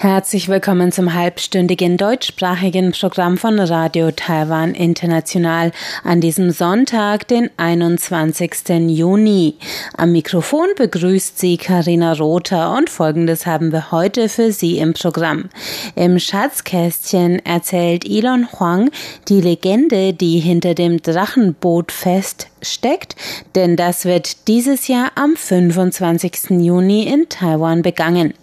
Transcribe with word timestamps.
Herzlich 0.00 0.48
willkommen 0.48 0.92
zum 0.92 1.12
halbstündigen 1.12 1.96
deutschsprachigen 1.96 2.92
Programm 2.92 3.36
von 3.36 3.58
Radio 3.58 4.12
Taiwan 4.12 4.76
International 4.76 5.72
an 6.04 6.20
diesem 6.20 6.52
Sonntag, 6.52 7.26
den 7.26 7.50
21. 7.56 8.68
Juni. 8.90 9.56
Am 9.96 10.12
Mikrofon 10.12 10.68
begrüßt 10.76 11.40
Sie 11.40 11.56
Karina 11.56 12.12
Rother 12.12 12.76
und 12.76 12.90
Folgendes 12.90 13.44
haben 13.44 13.72
wir 13.72 13.90
heute 13.90 14.28
für 14.28 14.52
Sie 14.52 14.78
im 14.78 14.92
Programm. 14.92 15.48
Im 15.96 16.20
Schatzkästchen 16.20 17.44
erzählt 17.44 18.08
Elon 18.08 18.46
Huang 18.52 18.92
die 19.28 19.40
Legende, 19.40 20.12
die 20.12 20.38
hinter 20.38 20.74
dem 20.74 21.02
Drachenbootfest 21.02 22.46
steckt, 22.62 23.16
denn 23.56 23.74
das 23.74 24.04
wird 24.04 24.46
dieses 24.46 24.86
Jahr 24.86 25.10
am 25.16 25.34
25. 25.34 26.50
Juni 26.50 27.02
in 27.02 27.28
Taiwan 27.28 27.82
begangen. 27.82 28.34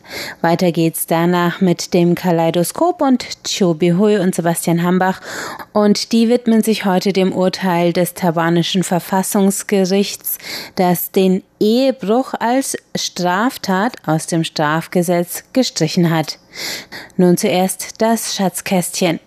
Weiter 0.41 0.71
geht's 0.71 1.07
danach 1.07 1.61
mit 1.61 1.93
dem 1.93 2.15
Kaleidoskop 2.15 3.01
und 3.01 3.25
Chobi 3.43 3.91
Hui 3.91 4.17
und 4.17 4.35
Sebastian 4.35 4.83
Hambach 4.83 5.21
und 5.73 6.11
die 6.11 6.29
widmen 6.29 6.61
sich 6.61 6.85
heute 6.85 7.13
dem 7.13 7.33
Urteil 7.33 7.93
des 7.93 8.13
taiwanischen 8.13 8.83
Verfassungsgerichts, 8.83 10.37
das 10.75 11.11
den 11.11 11.43
Ehebruch 11.59 12.33
als 12.39 12.77
Straftat 12.95 13.93
aus 14.05 14.27
dem 14.27 14.43
Strafgesetz 14.43 15.43
gestrichen 15.53 16.09
hat. 16.09 16.37
Nun 17.17 17.37
zuerst 17.37 18.01
das 18.01 18.35
Schatzkästchen. 18.35 19.19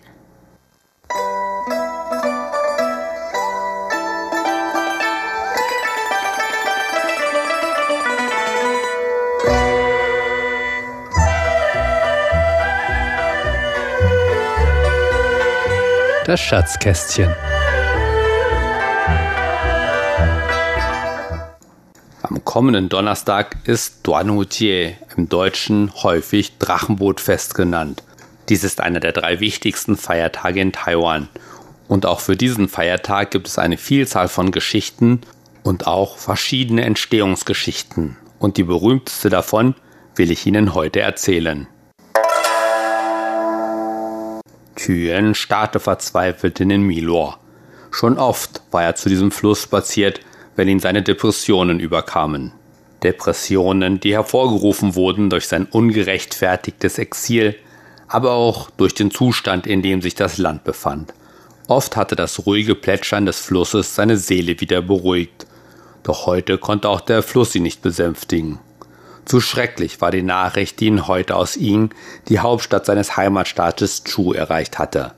Das 16.29 16.41
Schatzkästchen. 16.41 17.33
Am 22.21 22.45
kommenden 22.45 22.87
Donnerstag 22.87 23.57
ist 23.63 24.05
Duanujie 24.05 24.95
im 25.17 25.27
Deutschen 25.27 25.91
häufig 26.03 26.59
Drachenbootfest 26.59 27.55
genannt. 27.55 28.03
Dies 28.47 28.63
ist 28.63 28.79
einer 28.79 28.99
der 28.99 29.11
drei 29.11 29.39
wichtigsten 29.39 29.97
Feiertage 29.97 30.61
in 30.61 30.71
Taiwan. 30.71 31.29
Und 31.87 32.05
auch 32.05 32.19
für 32.19 32.37
diesen 32.37 32.69
Feiertag 32.69 33.31
gibt 33.31 33.47
es 33.47 33.57
eine 33.57 33.77
Vielzahl 33.77 34.27
von 34.27 34.51
Geschichten 34.51 35.21
und 35.63 35.87
auch 35.87 36.19
verschiedene 36.19 36.83
Entstehungsgeschichten. 36.83 38.17
Und 38.37 38.57
die 38.57 38.63
berühmteste 38.65 39.31
davon 39.31 39.73
will 40.13 40.29
ich 40.29 40.45
Ihnen 40.45 40.75
heute 40.75 40.99
erzählen. 40.99 41.65
Thyen 44.79 45.35
starrte 45.35 45.79
verzweifelt 45.79 46.59
in 46.59 46.69
den 46.69 46.83
Milor. 46.83 47.39
Schon 47.91 48.17
oft 48.17 48.61
war 48.71 48.83
er 48.83 48.95
zu 48.95 49.09
diesem 49.09 49.31
Fluss 49.31 49.63
spaziert, 49.63 50.21
wenn 50.55 50.67
ihn 50.67 50.79
seine 50.79 51.03
Depressionen 51.03 51.79
überkamen. 51.79 52.53
Depressionen, 53.03 53.99
die 53.99 54.13
hervorgerufen 54.13 54.95
wurden 54.95 55.29
durch 55.29 55.47
sein 55.47 55.65
ungerechtfertigtes 55.65 56.97
Exil, 56.97 57.55
aber 58.07 58.31
auch 58.31 58.69
durch 58.71 58.93
den 58.93 59.11
Zustand, 59.11 59.67
in 59.67 59.81
dem 59.81 60.01
sich 60.01 60.15
das 60.15 60.37
Land 60.37 60.63
befand. 60.63 61.13
Oft 61.67 61.95
hatte 61.95 62.15
das 62.15 62.45
ruhige 62.45 62.75
Plätschern 62.75 63.25
des 63.25 63.39
Flusses 63.39 63.95
seine 63.95 64.17
Seele 64.17 64.59
wieder 64.59 64.81
beruhigt, 64.81 65.45
doch 66.03 66.25
heute 66.25 66.57
konnte 66.57 66.89
auch 66.89 67.01
der 67.01 67.21
Fluss 67.21 67.53
ihn 67.53 67.63
nicht 67.63 67.81
besänftigen. 67.81 68.59
Zu 69.29 69.41
schrecklich 69.41 70.01
war 70.01 70.09
die 70.09 70.23
Nachricht, 70.23 70.79
die 70.79 70.87
ihn 70.87 71.07
heute 71.07 71.35
aus 71.35 71.55
Ying, 71.55 71.91
die 72.29 72.39
Hauptstadt 72.39 72.87
seines 72.87 73.15
Heimatstaates 73.15 74.03
Chu, 74.03 74.33
erreicht 74.33 74.79
hatte. 74.79 75.11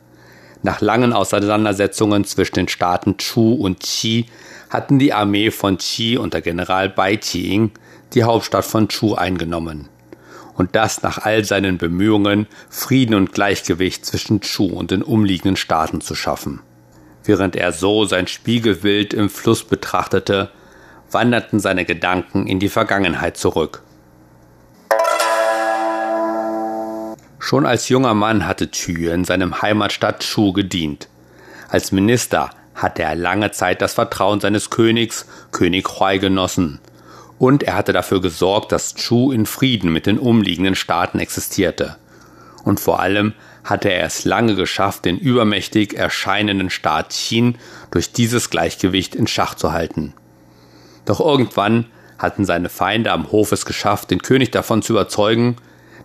Nach 0.63 0.81
langen 0.81 1.13
Auseinandersetzungen 1.13 2.25
zwischen 2.25 2.55
den 2.55 2.67
Staaten 2.67 3.15
Chu 3.15 3.53
und 3.53 3.79
Qi 3.79 4.25
hatten 4.69 4.99
die 4.99 5.13
Armee 5.13 5.49
von 5.49 5.77
Qi 5.77 6.17
unter 6.17 6.41
General 6.41 6.89
Bai 6.89 7.15
Qiying 7.15 7.71
die 8.13 8.25
Hauptstadt 8.25 8.65
von 8.65 8.89
Chu 8.89 9.15
eingenommen. 9.15 9.87
Und 10.55 10.75
das 10.75 11.03
nach 11.03 11.19
all 11.19 11.45
seinen 11.45 11.77
Bemühungen, 11.77 12.47
Frieden 12.69 13.15
und 13.15 13.31
Gleichgewicht 13.31 14.05
zwischen 14.05 14.41
Chu 14.41 14.65
und 14.65 14.91
den 14.91 15.03
umliegenden 15.03 15.55
Staaten 15.55 16.01
zu 16.01 16.15
schaffen. 16.15 16.59
Während 17.23 17.55
er 17.55 17.71
so 17.71 18.03
sein 18.03 18.27
Spiegelbild 18.27 19.13
im 19.13 19.29
Fluss 19.29 19.63
betrachtete, 19.63 20.51
wanderten 21.09 21.61
seine 21.61 21.85
Gedanken 21.85 22.45
in 22.45 22.59
die 22.59 22.67
Vergangenheit 22.67 23.37
zurück. 23.37 23.83
Schon 27.43 27.65
als 27.65 27.89
junger 27.89 28.13
Mann 28.13 28.45
hatte 28.45 28.69
Thü 28.69 29.09
in 29.11 29.25
seinem 29.25 29.63
Heimatstadt 29.63 30.19
Chu 30.19 30.53
gedient. 30.53 31.09
Als 31.69 31.91
Minister 31.91 32.51
hatte 32.75 33.01
er 33.01 33.15
lange 33.15 33.49
Zeit 33.49 33.81
das 33.81 33.95
Vertrauen 33.95 34.39
seines 34.39 34.69
Königs, 34.69 35.25
König 35.51 35.89
Huai, 35.89 36.19
genossen. 36.19 36.79
Und 37.39 37.63
er 37.63 37.73
hatte 37.73 37.93
dafür 37.93 38.21
gesorgt, 38.21 38.71
dass 38.71 38.93
Chu 38.93 39.31
in 39.31 39.47
Frieden 39.47 39.91
mit 39.91 40.05
den 40.05 40.19
umliegenden 40.19 40.75
Staaten 40.75 41.17
existierte. 41.17 41.97
Und 42.63 42.79
vor 42.79 42.99
allem 42.99 43.33
hatte 43.63 43.89
er 43.91 44.05
es 44.05 44.23
lange 44.23 44.53
geschafft, 44.53 45.05
den 45.05 45.17
übermächtig 45.17 45.95
erscheinenden 45.95 46.69
Staat 46.69 47.09
Qin 47.09 47.57
durch 47.89 48.13
dieses 48.13 48.51
Gleichgewicht 48.51 49.15
in 49.15 49.25
Schach 49.25 49.55
zu 49.55 49.71
halten. 49.71 50.13
Doch 51.05 51.19
irgendwann 51.19 51.87
hatten 52.19 52.45
seine 52.45 52.69
Feinde 52.69 53.11
am 53.11 53.31
Hof 53.31 53.51
es 53.51 53.65
geschafft, 53.65 54.11
den 54.11 54.21
König 54.21 54.51
davon 54.51 54.83
zu 54.83 54.93
überzeugen, 54.93 55.55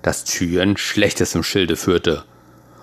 dass 0.07 0.23
Thyen 0.23 0.77
Schlechtes 0.77 1.35
im 1.35 1.43
Schilde 1.43 1.75
führte, 1.75 2.23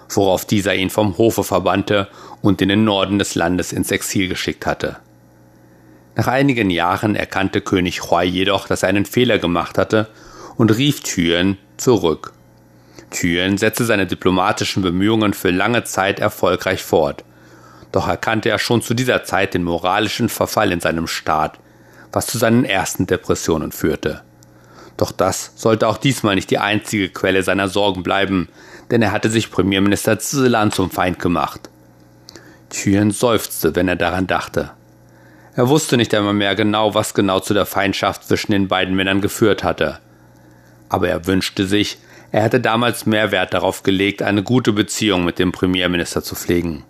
worauf 0.09 0.44
dieser 0.44 0.75
ihn 0.75 0.89
vom 0.89 1.17
Hofe 1.17 1.45
verbannte 1.45 2.09
und 2.41 2.61
in 2.61 2.67
den 2.67 2.84
Norden 2.84 3.17
des 3.17 3.35
Landes 3.35 3.72
ins 3.72 3.91
Exil 3.91 4.28
geschickt 4.28 4.66
hatte. 4.66 4.97
Nach 6.17 6.28
einigen 6.28 6.69
Jahren 6.69 7.16
erkannte 7.16 7.62
König 7.62 8.03
Huai 8.03 8.25
jedoch, 8.25 8.67
dass 8.67 8.83
er 8.83 8.89
einen 8.89 9.06
Fehler 9.06 9.39
gemacht 9.39 9.78
hatte 9.78 10.09
und 10.57 10.78
rief 10.78 11.00
Thyen 11.00 11.57
zurück. 11.78 12.33
Thyen 13.09 13.57
setzte 13.57 13.85
seine 13.85 14.06
diplomatischen 14.06 14.83
Bemühungen 14.83 15.33
für 15.33 15.51
lange 15.51 15.85
Zeit 15.85 16.19
erfolgreich 16.19 16.83
fort, 16.83 17.23
doch 17.94 18.09
erkannte 18.09 18.50
er 18.50 18.59
schon 18.59 18.81
zu 18.81 18.94
dieser 18.94 19.23
Zeit 19.23 19.53
den 19.53 19.63
moralischen 19.63 20.28
Verfall 20.28 20.73
in 20.73 20.81
seinem 20.81 21.07
Staat, 21.07 21.57
was 22.12 22.28
zu 22.28 22.38
seinen 22.38 22.66
ersten 22.66 23.07
Depressionen 23.07 23.72
führte. 23.72 24.23
Doch 24.98 25.12
das 25.12 25.54
sollte 25.56 25.88
auch 25.88 25.98
diesmal 25.98 26.36
nicht 26.36 26.52
die 26.52 26.59
einzige 26.59 27.09
Quelle 27.09 27.44
seiner 27.44 27.68
Sorgen 27.68 28.04
bleiben, 28.04 28.50
denn 28.92 29.02
er 29.02 29.12
hatte 29.12 29.30
sich 29.30 29.52
Premierminister 29.52 30.20
Zilan 30.20 30.72
zum 30.72 30.92
Feind 30.92 31.20
gemacht. 31.20 31.70
Thyen 32.70 33.12
seufzte, 33.12 33.76
wenn 33.76 33.88
er 33.88 33.96
daran 33.96 34.28
dachte. 34.28 34.72
Er 35.56 35.70
wusste 35.70 35.98
nicht 35.98 36.14
einmal 36.16 36.34
mehr 36.34 36.56
genau, 36.56 36.96
was 36.96 37.14
genau 37.14 37.40
zu 37.40 37.54
der 37.54 37.66
Feindschaft 37.66 38.28
zwischen 38.28 38.52
den 38.52 38.68
beiden 38.68 38.96
Männern 38.96 39.22
geführt 39.22 39.64
hatte. 39.64 40.00
Aber 40.90 41.08
er 41.08 41.28
wünschte 41.28 41.68
sich, 41.68 42.00
er 42.31 42.42
hätte 42.42 42.60
damals 42.60 43.06
mehr 43.06 43.31
Wert 43.31 43.54
darauf 43.54 43.84
gelegt, 43.84 44.24
eine 44.24 44.42
gute 44.42 44.74
Beziehung 44.74 45.24
mit 45.24 45.38
dem 45.38 45.52
Premierminister 45.52 46.24
zu 46.24 46.34
pflegen. 46.36 46.84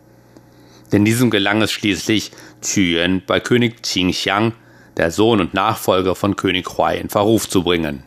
Denn 0.93 1.03
diesem 1.03 1.29
gelang 1.29 1.61
es 1.61 1.71
schließlich, 1.71 2.31
Thyen 2.61 3.23
bei 3.25 3.41
König 3.41 3.81
Qingxiang 3.83 4.53
der 4.97 5.11
Sohn 5.11 5.39
und 5.41 5.53
Nachfolger 5.53 6.15
von 6.15 6.35
König 6.35 6.77
Huai, 6.77 6.97
in 6.97 7.09
Verruf 7.09 7.49
zu 7.49 7.63
bringen. 7.63 8.03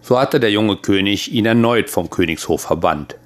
So 0.00 0.18
hatte 0.18 0.40
der 0.40 0.50
junge 0.50 0.76
König 0.76 1.32
ihn 1.32 1.46
erneut 1.46 1.88
vom 1.88 2.10
Königshof 2.10 2.62
verbannt. 2.62 3.16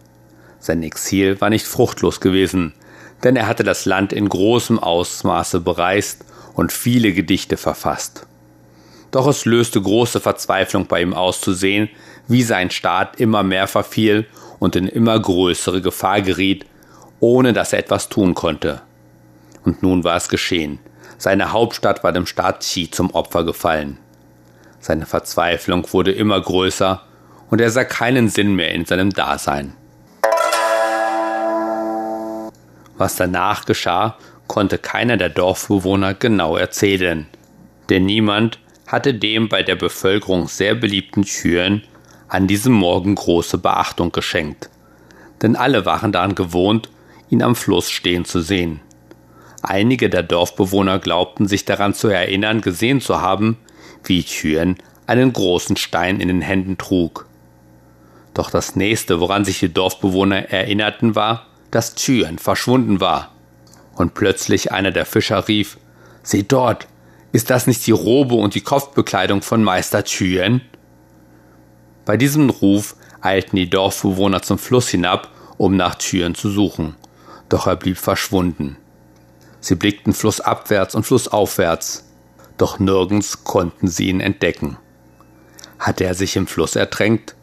Sein 0.59 0.83
Exil 0.83 1.41
war 1.41 1.49
nicht 1.49 1.67
fruchtlos 1.67 2.21
gewesen, 2.21 2.75
denn 3.25 3.37
er 3.37 3.47
hatte 3.47 3.65
das 3.65 3.87
Land 3.87 4.13
in 4.13 4.29
großem 4.29 4.79
Ausmaße 4.79 5.61
bereist 5.61 6.25
und 6.55 6.73
viele 6.73 7.13
Gedichte 7.13 7.57
verfasst. 7.57 8.27
Doch 9.11 9.27
es 9.27 9.45
löste 9.45 9.81
große 9.81 10.21
Verzweiflung 10.21 10.87
bei 10.87 11.01
ihm 11.01 11.15
aus 11.15 11.41
zu 11.41 11.55
sehen, 11.55 11.89
wie 12.29 12.43
sein 12.43 12.71
Staat 12.71 13.19
immer 13.21 13.43
mehr 13.43 13.69
verfiel 13.69 14.27
und 14.59 14.77
in 14.77 14.89
immer 14.89 15.19
größere 15.19 15.81
Gefahr 15.81 16.21
geriet, 16.23 16.67
ohne 17.21 17.53
dass 17.53 17.73
er 17.73 17.79
etwas 17.79 18.09
tun 18.09 18.35
konnte. 18.35 18.83
Und 19.65 19.83
nun 19.83 20.05
war 20.05 20.17
es 20.17 20.29
geschehen. 20.29 20.79
Seine 21.19 21.53
Hauptstadt 21.53 22.05
war 22.05 22.13
dem 22.13 22.27
Staat 22.27 22.61
Qi 22.61 22.91
zum 22.91 23.11
Opfer 23.13 23.45
gefallen. 23.45 23.99
Seine 24.81 25.07
Verzweiflung 25.07 25.91
wurde 25.93 26.13
immer 26.13 26.41
größer 26.41 27.03
und 27.51 27.61
er 27.61 27.71
sah 27.71 27.85
keinen 27.85 28.29
Sinn 28.29 28.55
mehr 28.55 28.73
in 28.73 28.85
seinem 28.85 29.11
Dasein. 29.11 29.75
Was 32.97 33.17
danach 33.17 33.65
geschah, 33.65 34.17
konnte 34.47 34.79
keiner 34.79 35.17
der 35.17 35.29
Dorfbewohner 35.29 36.15
genau 36.15 36.57
erzählen, 36.57 37.27
denn 37.89 38.07
niemand 38.07 38.59
hatte 38.87 39.13
dem 39.15 39.49
bei 39.49 39.63
der 39.63 39.77
Bevölkerung 39.77 40.49
sehr 40.49 40.75
beliebten 40.75 41.25
Schüren 41.25 41.83
an 42.29 42.47
diesem 42.47 42.73
Morgen 42.73 43.15
große 43.15 43.59
Beachtung 43.59 44.13
geschenkt. 44.13 44.71
denn 45.43 45.57
alle 45.57 45.85
waren 45.85 46.13
daran 46.13 46.35
gewohnt, 46.35 46.89
ihn 47.29 47.43
am 47.43 47.55
Fluss 47.55 47.91
stehen 47.91 48.25
zu 48.25 48.41
sehen. 48.41 48.81
Einige 49.69 50.09
der 50.09 50.23
Dorfbewohner 50.23 51.01
glaubten 51.01 51.49
sich 51.49 51.65
daran 51.65 51.93
zu 51.93 52.07
erinnern, 52.07 52.61
gesehen 52.61 53.01
zu 53.01 53.21
haben, 53.21 53.59
wie 54.05 54.23
Thyen 54.23 54.77
einen 55.09 55.33
großen 55.33 55.77
Stein 55.77 56.21
in 56.21 56.29
den 56.29 56.41
Händen 56.41 56.79
trug. 56.79 57.27
Doch 58.33 58.49
das 58.49 58.77
nächste, 58.77 59.19
woran 59.19 59.45
sich 59.45 59.59
die 59.59 59.73
Dorfbewohner 59.73 60.51
erinnerten, 60.51 61.17
war, 61.17 61.47
dass 61.73 61.97
Thyen 61.97 62.39
verschwunden 62.39 63.01
war. 63.01 63.33
Und 63.97 64.15
plötzlich 64.15 64.71
einer 64.71 64.93
der 64.93 65.05
Fischer 65.05 65.49
rief, 65.49 65.79
Seht 66.23 66.53
dort, 66.53 66.87
ist 67.33 67.51
das 67.51 67.67
nicht 67.67 67.85
die 67.89 67.93
Robe 67.93 68.37
und 68.37 68.55
die 68.55 68.61
Kopfbekleidung 68.61 69.43
von 69.43 69.65
Meister 69.65 70.05
Thyen? 70.05 70.61
Bei 72.05 72.17
diesem 72.17 72.51
Ruf 72.51 72.95
eilten 73.21 73.57
die 73.57 73.69
Dorfbewohner 73.69 74.43
zum 74.43 74.59
Fluss 74.59 74.89
hinab, 74.91 75.29
um 75.57 75.77
nach 75.77 75.97
Thyen 75.97 76.37
zu 76.37 76.51
suchen. 76.51 76.95
Doch 77.49 77.67
er 77.67 77.75
blieb 77.75 77.99
verschwunden. 77.99 78.77
Sie 79.67 79.75
blickten 79.75 80.13
flussabwärts 80.13 80.95
und 80.95 81.03
flussaufwärts, 81.03 82.05
doch 82.57 82.79
nirgends 82.79 83.43
konnten 83.43 83.89
sie 83.89 84.07
ihn 84.07 84.21
entdecken. 84.21 84.77
Hatte 85.81 86.05
er 86.05 86.15
sich 86.15 86.37
im 86.37 86.47
Fluss 86.47 86.77
ertränkt? 86.77 87.35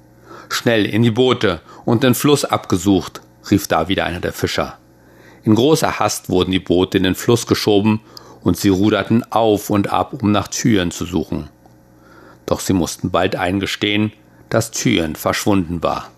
Schnell 0.48 0.86
in 0.86 1.04
die 1.04 1.12
Boote 1.12 1.60
und 1.84 2.02
den 2.02 2.16
Fluss 2.16 2.46
abgesucht, 2.46 3.20
rief 3.52 3.68
da 3.68 3.90
wieder 3.90 4.06
einer 4.06 4.22
der 4.22 4.32
Fischer. 4.32 4.78
In 5.44 5.54
großer 5.54 6.00
Hast 6.00 6.30
wurden 6.30 6.52
die 6.52 6.62
Boote 6.62 6.98
in 6.98 7.04
den 7.04 7.16
Fluss 7.16 7.46
geschoben 7.46 8.00
und 8.42 8.56
sie 8.56 8.70
ruderten 8.70 9.30
auf 9.30 9.70
und 9.70 9.92
ab, 9.92 10.14
um 10.24 10.32
nach 10.32 10.48
Türen 10.48 10.92
zu 10.92 11.04
suchen. 11.04 11.50
Doch 12.46 12.62
sie 12.62 12.72
mussten 12.72 13.12
bald 13.12 13.36
eingestehen, 13.36 14.14
dass 14.48 14.72
Türen 14.72 15.18
verschwunden 15.18 15.84
war. 15.84 16.10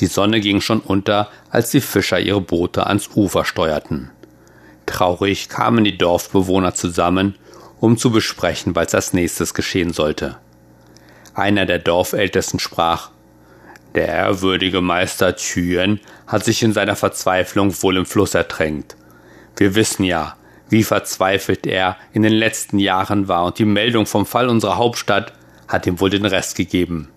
Die 0.00 0.06
Sonne 0.06 0.40
ging 0.40 0.60
schon 0.60 0.80
unter, 0.80 1.28
als 1.50 1.70
die 1.70 1.80
Fischer 1.80 2.18
ihre 2.18 2.40
Boote 2.40 2.88
ans 2.88 3.10
Ufer 3.14 3.44
steuerten. 3.44 4.10
Traurig 4.86 5.48
kamen 5.48 5.84
die 5.84 5.98
Dorfbewohner 5.98 6.74
zusammen, 6.74 7.36
um 7.80 7.96
zu 7.96 8.10
besprechen, 8.10 8.74
was 8.74 8.94
als 8.94 9.12
nächstes 9.12 9.54
geschehen 9.54 9.92
sollte. 9.92 10.36
Einer 11.34 11.66
der 11.66 11.78
Dorfältesten 11.78 12.60
sprach 12.60 13.10
Der 13.94 14.08
ehrwürdige 14.08 14.80
Meister 14.80 15.36
Thyen 15.36 16.00
hat 16.26 16.44
sich 16.44 16.62
in 16.62 16.72
seiner 16.72 16.96
Verzweiflung 16.96 17.74
wohl 17.82 17.96
im 17.96 18.06
Fluss 18.06 18.34
ertränkt. 18.34 18.96
Wir 19.56 19.74
wissen 19.74 20.04
ja, 20.04 20.36
wie 20.68 20.82
verzweifelt 20.82 21.66
er 21.66 21.96
in 22.12 22.22
den 22.22 22.32
letzten 22.32 22.78
Jahren 22.78 23.28
war, 23.28 23.44
und 23.44 23.58
die 23.58 23.64
Meldung 23.64 24.06
vom 24.06 24.26
Fall 24.26 24.48
unserer 24.48 24.76
Hauptstadt 24.76 25.32
hat 25.68 25.86
ihm 25.86 26.00
wohl 26.00 26.10
den 26.10 26.24
Rest 26.24 26.56
gegeben. 26.56 27.08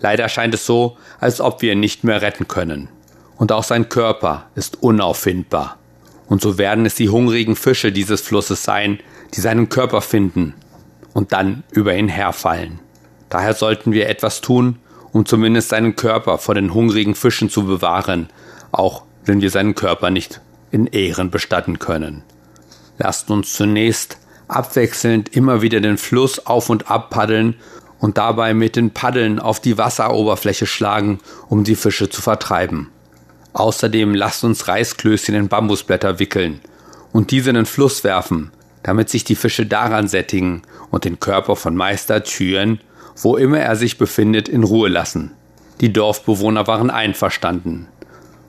Leider 0.00 0.28
scheint 0.28 0.54
es 0.54 0.64
so, 0.64 0.96
als 1.18 1.40
ob 1.40 1.62
wir 1.62 1.72
ihn 1.72 1.80
nicht 1.80 2.04
mehr 2.04 2.22
retten 2.22 2.48
können. 2.48 2.88
Und 3.36 3.52
auch 3.52 3.64
sein 3.64 3.88
Körper 3.88 4.46
ist 4.54 4.82
unauffindbar. 4.82 5.78
Und 6.28 6.42
so 6.42 6.58
werden 6.58 6.86
es 6.86 6.94
die 6.94 7.08
hungrigen 7.08 7.56
Fische 7.56 7.90
dieses 7.90 8.20
Flusses 8.20 8.62
sein, 8.62 9.00
die 9.34 9.40
seinen 9.40 9.68
Körper 9.68 10.00
finden 10.00 10.54
und 11.14 11.32
dann 11.32 11.64
über 11.72 11.94
ihn 11.96 12.08
herfallen. 12.08 12.80
Daher 13.28 13.54
sollten 13.54 13.92
wir 13.92 14.08
etwas 14.08 14.40
tun, 14.40 14.78
um 15.12 15.26
zumindest 15.26 15.70
seinen 15.70 15.96
Körper 15.96 16.38
vor 16.38 16.54
den 16.54 16.74
hungrigen 16.74 17.14
Fischen 17.14 17.50
zu 17.50 17.64
bewahren, 17.64 18.28
auch 18.72 19.02
wenn 19.24 19.40
wir 19.40 19.50
seinen 19.50 19.74
Körper 19.74 20.10
nicht 20.10 20.40
in 20.70 20.86
Ehren 20.86 21.30
bestatten 21.30 21.78
können. 21.78 22.22
Lasst 22.98 23.30
uns 23.30 23.52
zunächst 23.52 24.18
abwechselnd 24.48 25.34
immer 25.34 25.62
wieder 25.62 25.80
den 25.80 25.98
Fluss 25.98 26.46
auf 26.46 26.70
und 26.70 26.90
ab 26.90 27.10
paddeln 27.10 27.54
und 28.00 28.18
dabei 28.18 28.54
mit 28.54 28.76
den 28.76 28.92
Paddeln 28.92 29.38
auf 29.38 29.60
die 29.60 29.78
Wasseroberfläche 29.78 30.66
schlagen, 30.66 31.20
um 31.48 31.64
die 31.64 31.76
Fische 31.76 32.08
zu 32.08 32.22
vertreiben. 32.22 32.90
Außerdem 33.52 34.14
lasst 34.14 34.44
uns 34.44 34.68
Reisklößchen 34.68 35.34
in 35.34 35.48
Bambusblätter 35.48 36.18
wickeln 36.18 36.60
und 37.12 37.30
diese 37.30 37.50
in 37.50 37.56
den 37.56 37.66
Fluss 37.66 38.04
werfen, 38.04 38.52
damit 38.82 39.08
sich 39.08 39.24
die 39.24 39.34
Fische 39.34 39.66
daran 39.66 40.08
sättigen 40.08 40.62
und 40.90 41.04
den 41.04 41.18
Körper 41.20 41.56
von 41.56 41.74
Meister 41.74 42.22
Thyen, 42.22 42.80
wo 43.16 43.36
immer 43.36 43.58
er 43.58 43.76
sich 43.76 43.98
befindet, 43.98 44.48
in 44.48 44.64
Ruhe 44.64 44.88
lassen. 44.88 45.32
Die 45.80 45.92
Dorfbewohner 45.92 46.66
waren 46.66 46.90
einverstanden. 46.90 47.88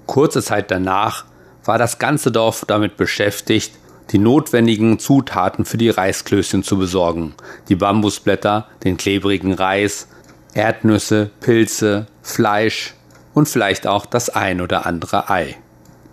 Kurze 0.06 0.42
Zeit 0.42 0.72
danach 0.72 1.26
war 1.64 1.78
das 1.78 2.00
ganze 2.00 2.32
Dorf 2.32 2.66
damit 2.68 2.98
beschäftigt, 2.98 3.74
die 4.12 4.18
notwendigen 4.18 4.98
Zutaten 4.98 5.66
für 5.66 5.78
die 5.78 5.90
Reisklößchen 5.90 6.64
zu 6.64 6.78
besorgen. 6.78 7.36
Die 7.68 7.76
Bambusblätter, 7.76 8.68
den 8.84 8.98
klebrigen 8.98 9.54
Reis, 9.54 10.08
Erdnüsse, 10.54 11.30
Pilze, 11.42 12.08
Fleisch 12.24 12.96
und 13.40 13.48
vielleicht 13.48 13.88
auch 13.88 14.06
das 14.06 14.30
ein 14.30 14.60
oder 14.60 14.86
andere 14.86 15.30
Ei. 15.30 15.56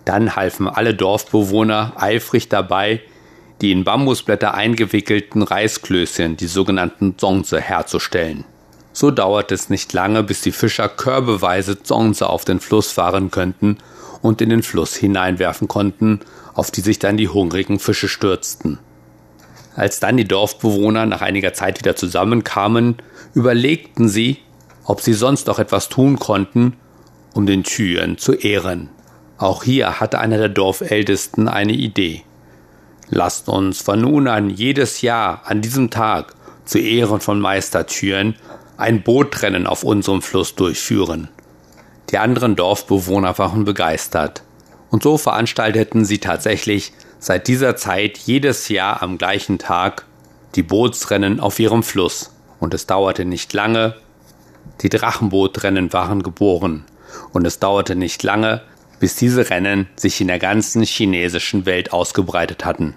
Dann 0.05 0.37
halfen 0.37 0.69
alle 0.69 0.95
Dorfbewohner 0.95 1.91
eifrig 1.97 2.47
dabei, 2.47 3.01
die 3.59 3.73
in 3.73 3.83
Bambusblätter 3.83 4.53
eingewickelten 4.53 5.43
Reisklößchen, 5.43 6.37
die 6.37 6.47
sogenannten 6.47 7.17
Zongse, 7.17 7.59
herzustellen. 7.59 8.45
So 8.93 9.11
dauert 9.11 9.51
es 9.51 9.69
nicht 9.69 9.91
lange, 9.91 10.23
bis 10.23 10.39
die 10.39 10.53
Fischer 10.53 10.87
körbeweise 10.87 11.83
Zongse 11.83 12.29
auf 12.29 12.45
den 12.45 12.61
Fluss 12.61 12.93
fahren 12.93 13.29
könnten 13.29 13.79
und 14.21 14.41
in 14.41 14.49
den 14.49 14.63
Fluss 14.63 14.95
hineinwerfen 14.95 15.67
konnten, 15.67 16.21
auf 16.53 16.71
die 16.71 16.81
sich 16.81 16.97
dann 16.97 17.17
die 17.17 17.27
hungrigen 17.27 17.77
Fische 17.77 18.07
stürzten. 18.07 18.79
Als 19.75 19.99
dann 19.99 20.15
die 20.15 20.27
Dorfbewohner 20.27 21.05
nach 21.05 21.21
einiger 21.21 21.51
Zeit 21.51 21.79
wieder 21.79 21.97
zusammenkamen, 21.97 22.95
überlegten 23.33 24.07
sie, 24.07 24.37
ob 24.85 25.01
sie 25.01 25.13
sonst 25.13 25.47
noch 25.47 25.59
etwas 25.59 25.89
tun 25.89 26.19
konnten, 26.19 26.77
um 27.37 27.45
den 27.45 27.63
Thyen 27.63 28.17
zu 28.17 28.33
ehren. 28.33 28.89
Auch 29.37 29.63
hier 29.63 29.99
hatte 29.99 30.19
einer 30.19 30.39
der 30.39 30.49
Dorfältesten 30.49 31.47
eine 31.47 31.73
Idee. 31.73 32.23
Lasst 33.09 33.47
uns 33.47 33.79
von 33.79 34.01
nun 34.01 34.27
an 34.27 34.49
jedes 34.49 35.01
Jahr 35.01 35.43
an 35.45 35.61
diesem 35.61 35.91
Tag 35.91 36.33
zu 36.65 36.79
Ehren 36.79 37.21
von 37.21 37.39
Meister 37.39 37.85
Thyen 37.85 38.35
ein 38.75 39.03
Bootrennen 39.03 39.67
auf 39.67 39.83
unserem 39.83 40.23
Fluss 40.23 40.55
durchführen. 40.55 41.29
Die 42.09 42.17
anderen 42.17 42.55
Dorfbewohner 42.55 43.37
waren 43.37 43.65
begeistert. 43.65 44.41
Und 44.89 45.03
so 45.03 45.17
veranstalteten 45.17 46.05
sie 46.05 46.17
tatsächlich 46.17 46.91
seit 47.19 47.47
dieser 47.47 47.75
Zeit 47.75 48.17
jedes 48.17 48.67
Jahr 48.69 49.03
am 49.03 49.17
gleichen 49.17 49.59
Tag 49.59 50.05
die 50.55 50.63
Bootsrennen 50.63 51.39
auf 51.39 51.59
ihrem 51.59 51.83
Fluss. 51.83 52.33
Und 52.59 52.73
es 52.73 52.87
dauerte 52.87 53.25
nicht 53.25 53.53
lange, 53.53 53.95
die 54.81 54.89
Drachenbootrennen 54.89 55.93
waren 55.93 56.23
geboren. 56.23 56.85
Und 57.33 57.45
es 57.45 57.59
dauerte 57.59 57.95
nicht 57.95 58.23
lange, 58.23 58.61
bis 58.99 59.15
diese 59.15 59.49
Rennen 59.49 59.87
sich 59.95 60.21
in 60.21 60.27
der 60.27 60.39
ganzen 60.39 60.83
chinesischen 60.83 61.65
Welt 61.65 61.93
ausgebreitet 61.93 62.65
hatten. 62.65 62.95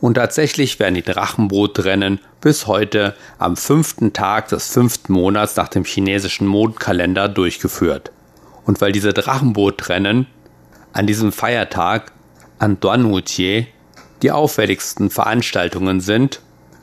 Und 0.00 0.14
tatsächlich 0.14 0.78
werden 0.78 0.94
die 0.94 1.02
Drachenbootrennen 1.02 2.20
bis 2.42 2.66
heute 2.66 3.16
am 3.38 3.56
fünften 3.56 4.12
Tag 4.12 4.48
des 4.48 4.68
fünften 4.68 5.14
Monats 5.14 5.56
nach 5.56 5.68
dem 5.68 5.84
chinesischen 5.84 6.46
Mondkalender 6.46 7.26
durchgeführt. 7.26 8.12
Und 8.66 8.82
weil 8.82 8.92
diese 8.92 9.14
Drachenbootrennen 9.14 10.26
an 10.92 11.06
diesem 11.06 11.32
Feiertag 11.32 12.12
an 12.58 12.78
Duanwutier 12.80 13.66
die 14.20 14.30
auffälligsten 14.30 15.08
Veranstaltungen 15.08 16.00
sind, 16.00 16.40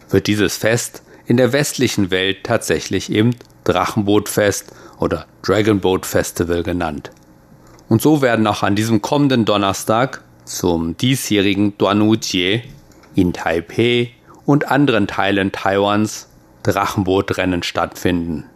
wird 0.10 0.26
dieses 0.26 0.58
Fest 0.58 1.04
in 1.28 1.38
der 1.38 1.54
westlichen 1.54 2.10
Welt 2.10 2.44
tatsächlich 2.44 3.12
eben 3.12 3.36
Drachenbootfest 3.64 4.72
oder 5.00 5.26
Dragon 5.42 5.80
Boat 5.80 6.06
Festival 6.06 6.64
genannt. 6.64 7.12
Und 7.90 8.02
so 8.02 8.22
werden 8.22 8.48
auch 8.48 8.64
an 8.64 8.76
diesem 8.76 9.02
kommenden 9.02 9.46
Donnerstag 9.46 10.24
zum 10.46 10.96
diesjährigen 10.98 11.78
Duanwutier 11.78 12.62
in 13.16 13.34
Taipei 13.34 14.12
und 14.46 14.70
anderen 14.72 15.08
Teilen 15.08 15.52
Taiwans 15.52 16.28
Drachenbootrennen 16.64 17.64
stattfinden. 17.64 18.51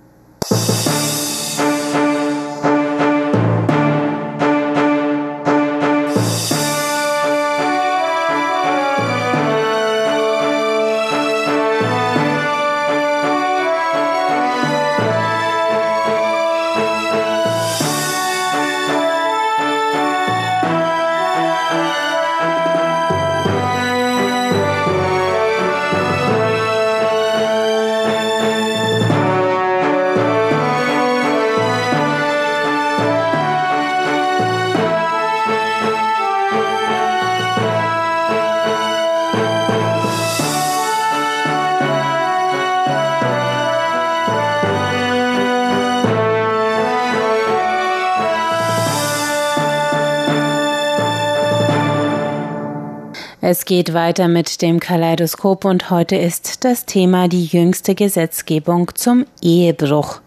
Es 53.58 53.64
geht 53.64 53.94
weiter 53.94 54.28
mit 54.28 54.62
dem 54.62 54.82
Kaleidoskop 54.82 55.64
und 55.64 55.90
heute 55.90 56.18
ist 56.18 56.66
das 56.66 56.86
Thema 56.86 57.30
die 57.30 57.46
jüngste 57.46 57.96
Gesetzgebung 57.96 58.92
zum 58.96 59.26
Ehebruch. 59.42 60.20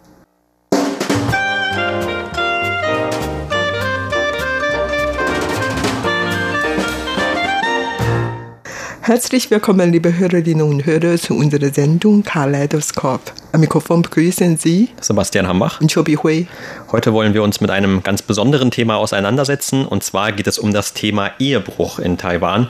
Herzlich 9.03 9.51
willkommen, 9.51 9.91
liebe 9.91 10.19
Hörerinnen 10.19 10.69
und 10.69 10.85
Hörer, 10.85 11.17
zu 11.17 11.35
unserer 11.35 11.73
Sendung 11.73 12.23
Kaleidoskop. 12.23 13.21
Am 13.53 13.61
Mikrofon 13.61 14.03
begrüßen 14.03 14.59
Sie 14.59 14.91
Sebastian 15.01 15.47
Hambach 15.47 15.81
und 15.81 15.91
Chobi 15.91 16.17
Hui. 16.17 16.47
Heute 16.93 17.15
wollen 17.15 17.33
wir 17.33 17.43
uns 17.43 17.63
mit 17.63 17.71
einem 17.71 18.03
ganz 18.03 18.21
besonderen 18.21 18.71
Thema 18.71 18.97
auseinandersetzen. 18.97 19.87
Und 19.87 20.03
zwar 20.03 20.33
geht 20.33 20.47
es 20.47 20.59
um 20.59 20.75
das 20.75 20.93
Thema 20.93 21.31
Ehebruch 21.39 21.99
in 21.99 22.19
Taiwan. 22.19 22.69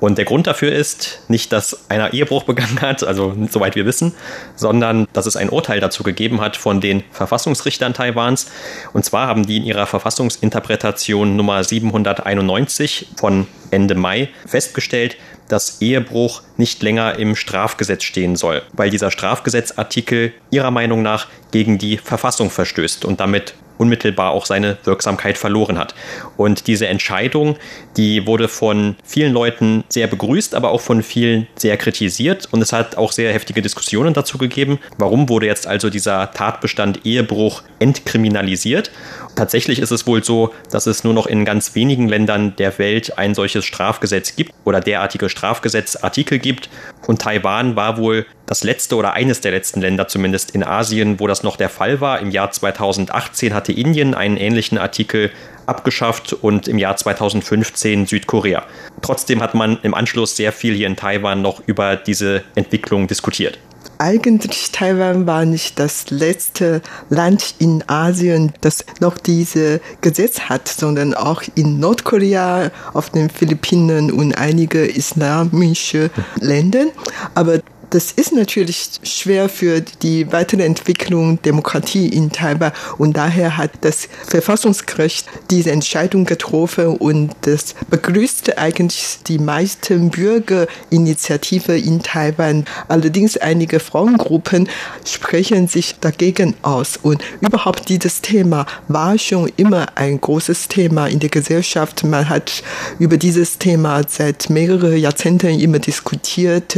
Und 0.00 0.18
der 0.18 0.24
Grund 0.24 0.46
dafür 0.46 0.72
ist 0.72 1.20
nicht, 1.28 1.52
dass 1.52 1.90
einer 1.90 2.12
Ehebruch 2.12 2.42
begangen 2.44 2.80
hat, 2.80 3.04
also 3.04 3.34
soweit 3.50 3.74
wir 3.74 3.86
wissen, 3.86 4.14
sondern 4.54 5.06
dass 5.12 5.26
es 5.26 5.36
ein 5.36 5.50
Urteil 5.50 5.80
dazu 5.80 6.02
gegeben 6.02 6.40
hat 6.40 6.56
von 6.56 6.80
den 6.80 7.02
Verfassungsrichtern 7.10 7.94
Taiwans. 7.94 8.46
Und 8.92 9.04
zwar 9.04 9.26
haben 9.26 9.46
die 9.46 9.56
in 9.56 9.64
ihrer 9.64 9.86
Verfassungsinterpretation 9.86 11.36
Nummer 11.36 11.62
791 11.64 13.08
von 13.16 13.46
Ende 13.70 13.94
Mai 13.94 14.28
festgestellt, 14.46 15.16
dass 15.48 15.80
Ehebruch 15.80 16.42
nicht 16.56 16.82
länger 16.82 17.18
im 17.18 17.36
Strafgesetz 17.36 18.02
stehen 18.02 18.36
soll, 18.36 18.62
weil 18.72 18.90
dieser 18.90 19.10
Strafgesetzartikel 19.10 20.32
ihrer 20.50 20.70
Meinung 20.70 21.02
nach 21.02 21.28
gegen 21.52 21.78
die 21.78 21.98
Verfassung 21.98 22.50
verstößt 22.50 23.04
und 23.04 23.20
damit 23.20 23.54
unmittelbar 23.78 24.30
auch 24.30 24.46
seine 24.46 24.78
Wirksamkeit 24.84 25.38
verloren 25.38 25.78
hat. 25.78 25.94
Und 26.36 26.66
diese 26.66 26.86
Entscheidung, 26.86 27.56
die 27.96 28.26
wurde 28.26 28.48
von 28.48 28.96
vielen 29.04 29.32
Leuten 29.32 29.84
sehr 29.88 30.06
begrüßt, 30.06 30.54
aber 30.54 30.70
auch 30.70 30.80
von 30.80 31.02
vielen 31.02 31.46
sehr 31.56 31.76
kritisiert. 31.76 32.48
Und 32.50 32.62
es 32.62 32.72
hat 32.72 32.96
auch 32.96 33.12
sehr 33.12 33.32
heftige 33.32 33.62
Diskussionen 33.62 34.14
dazu 34.14 34.38
gegeben. 34.38 34.78
Warum 34.98 35.28
wurde 35.28 35.46
jetzt 35.46 35.66
also 35.66 35.90
dieser 35.90 36.30
Tatbestand 36.32 37.04
Ehebruch 37.04 37.62
entkriminalisiert? 37.78 38.90
Tatsächlich 39.36 39.80
ist 39.80 39.90
es 39.90 40.06
wohl 40.06 40.24
so, 40.24 40.54
dass 40.70 40.86
es 40.86 41.04
nur 41.04 41.12
noch 41.12 41.26
in 41.26 41.44
ganz 41.44 41.74
wenigen 41.74 42.08
Ländern 42.08 42.56
der 42.56 42.78
Welt 42.78 43.18
ein 43.18 43.34
solches 43.34 43.66
Strafgesetz 43.66 44.34
gibt 44.34 44.52
oder 44.64 44.80
derartige 44.80 45.28
Strafgesetzartikel 45.28 46.38
gibt. 46.38 46.70
Und 47.06 47.20
Taiwan 47.20 47.76
war 47.76 47.98
wohl 47.98 48.26
das 48.46 48.64
letzte 48.64 48.96
oder 48.96 49.12
eines 49.12 49.40
der 49.40 49.50
letzten 49.50 49.80
Länder 49.80 50.08
zumindest 50.08 50.52
in 50.52 50.64
Asien, 50.64 51.20
wo 51.20 51.26
das 51.26 51.42
noch 51.42 51.56
der 51.56 51.68
Fall 51.68 52.00
war. 52.00 52.20
Im 52.20 52.30
Jahr 52.30 52.50
2018 52.50 53.52
hatte 53.52 53.72
Indien 53.72 54.14
einen 54.14 54.36
ähnlichen 54.36 54.78
Artikel 54.78 55.30
abgeschafft 55.66 56.32
und 56.32 56.68
im 56.68 56.78
Jahr 56.78 56.96
2015 56.96 58.06
Südkorea. 58.06 58.64
Trotzdem 59.02 59.42
hat 59.42 59.54
man 59.54 59.78
im 59.82 59.94
Anschluss 59.94 60.36
sehr 60.36 60.52
viel 60.52 60.74
hier 60.74 60.86
in 60.86 60.96
Taiwan 60.96 61.42
noch 61.42 61.60
über 61.66 61.96
diese 61.96 62.44
Entwicklung 62.54 63.08
diskutiert 63.08 63.58
eigentlich 63.98 64.70
Taiwan 64.72 65.26
war 65.26 65.44
nicht 65.44 65.78
das 65.78 66.10
letzte 66.10 66.82
Land 67.08 67.54
in 67.58 67.84
Asien, 67.88 68.52
das 68.60 68.84
noch 69.00 69.18
diese 69.18 69.80
Gesetz 70.00 70.40
hat, 70.40 70.68
sondern 70.68 71.14
auch 71.14 71.42
in 71.54 71.78
Nordkorea, 71.78 72.70
auf 72.92 73.10
den 73.10 73.30
Philippinen 73.30 74.10
und 74.12 74.34
einige 74.34 74.86
islamische 74.86 76.10
Länder. 76.40 76.86
Aber 77.34 77.60
das 77.90 78.12
ist 78.12 78.32
natürlich 78.32 78.90
schwer 79.02 79.48
für 79.48 79.80
die 79.80 80.32
weitere 80.32 80.64
Entwicklung 80.64 81.40
Demokratie 81.42 82.08
in 82.08 82.30
Taiwan 82.30 82.72
und 82.98 83.16
daher 83.16 83.56
hat 83.56 83.70
das 83.82 84.08
Verfassungsgericht 84.26 85.26
diese 85.50 85.70
Entscheidung 85.70 86.24
getroffen 86.24 86.96
und 86.96 87.34
das 87.42 87.74
begrüßte 87.88 88.58
eigentlich 88.58 89.18
die 89.26 89.38
meisten 89.38 90.10
Bürgerinitiative 90.10 91.78
in 91.78 92.02
Taiwan. 92.02 92.64
Allerdings 92.88 93.36
einige 93.36 93.80
Frauengruppen 93.80 94.68
sprechen 95.04 95.68
sich 95.68 95.96
dagegen 96.00 96.54
aus 96.62 96.96
und 96.96 97.22
überhaupt 97.40 97.88
dieses 97.88 98.20
Thema 98.20 98.66
war 98.88 99.18
schon 99.18 99.50
immer 99.56 99.86
ein 99.96 100.20
großes 100.20 100.68
Thema 100.68 101.06
in 101.06 101.20
der 101.20 101.30
Gesellschaft. 101.30 102.04
Man 102.04 102.28
hat 102.28 102.62
über 102.98 103.16
dieses 103.16 103.58
Thema 103.58 104.02
seit 104.08 104.50
mehreren 104.50 104.96
Jahrzehnten 104.96 105.60
immer 105.60 105.78
diskutiert 105.78 106.76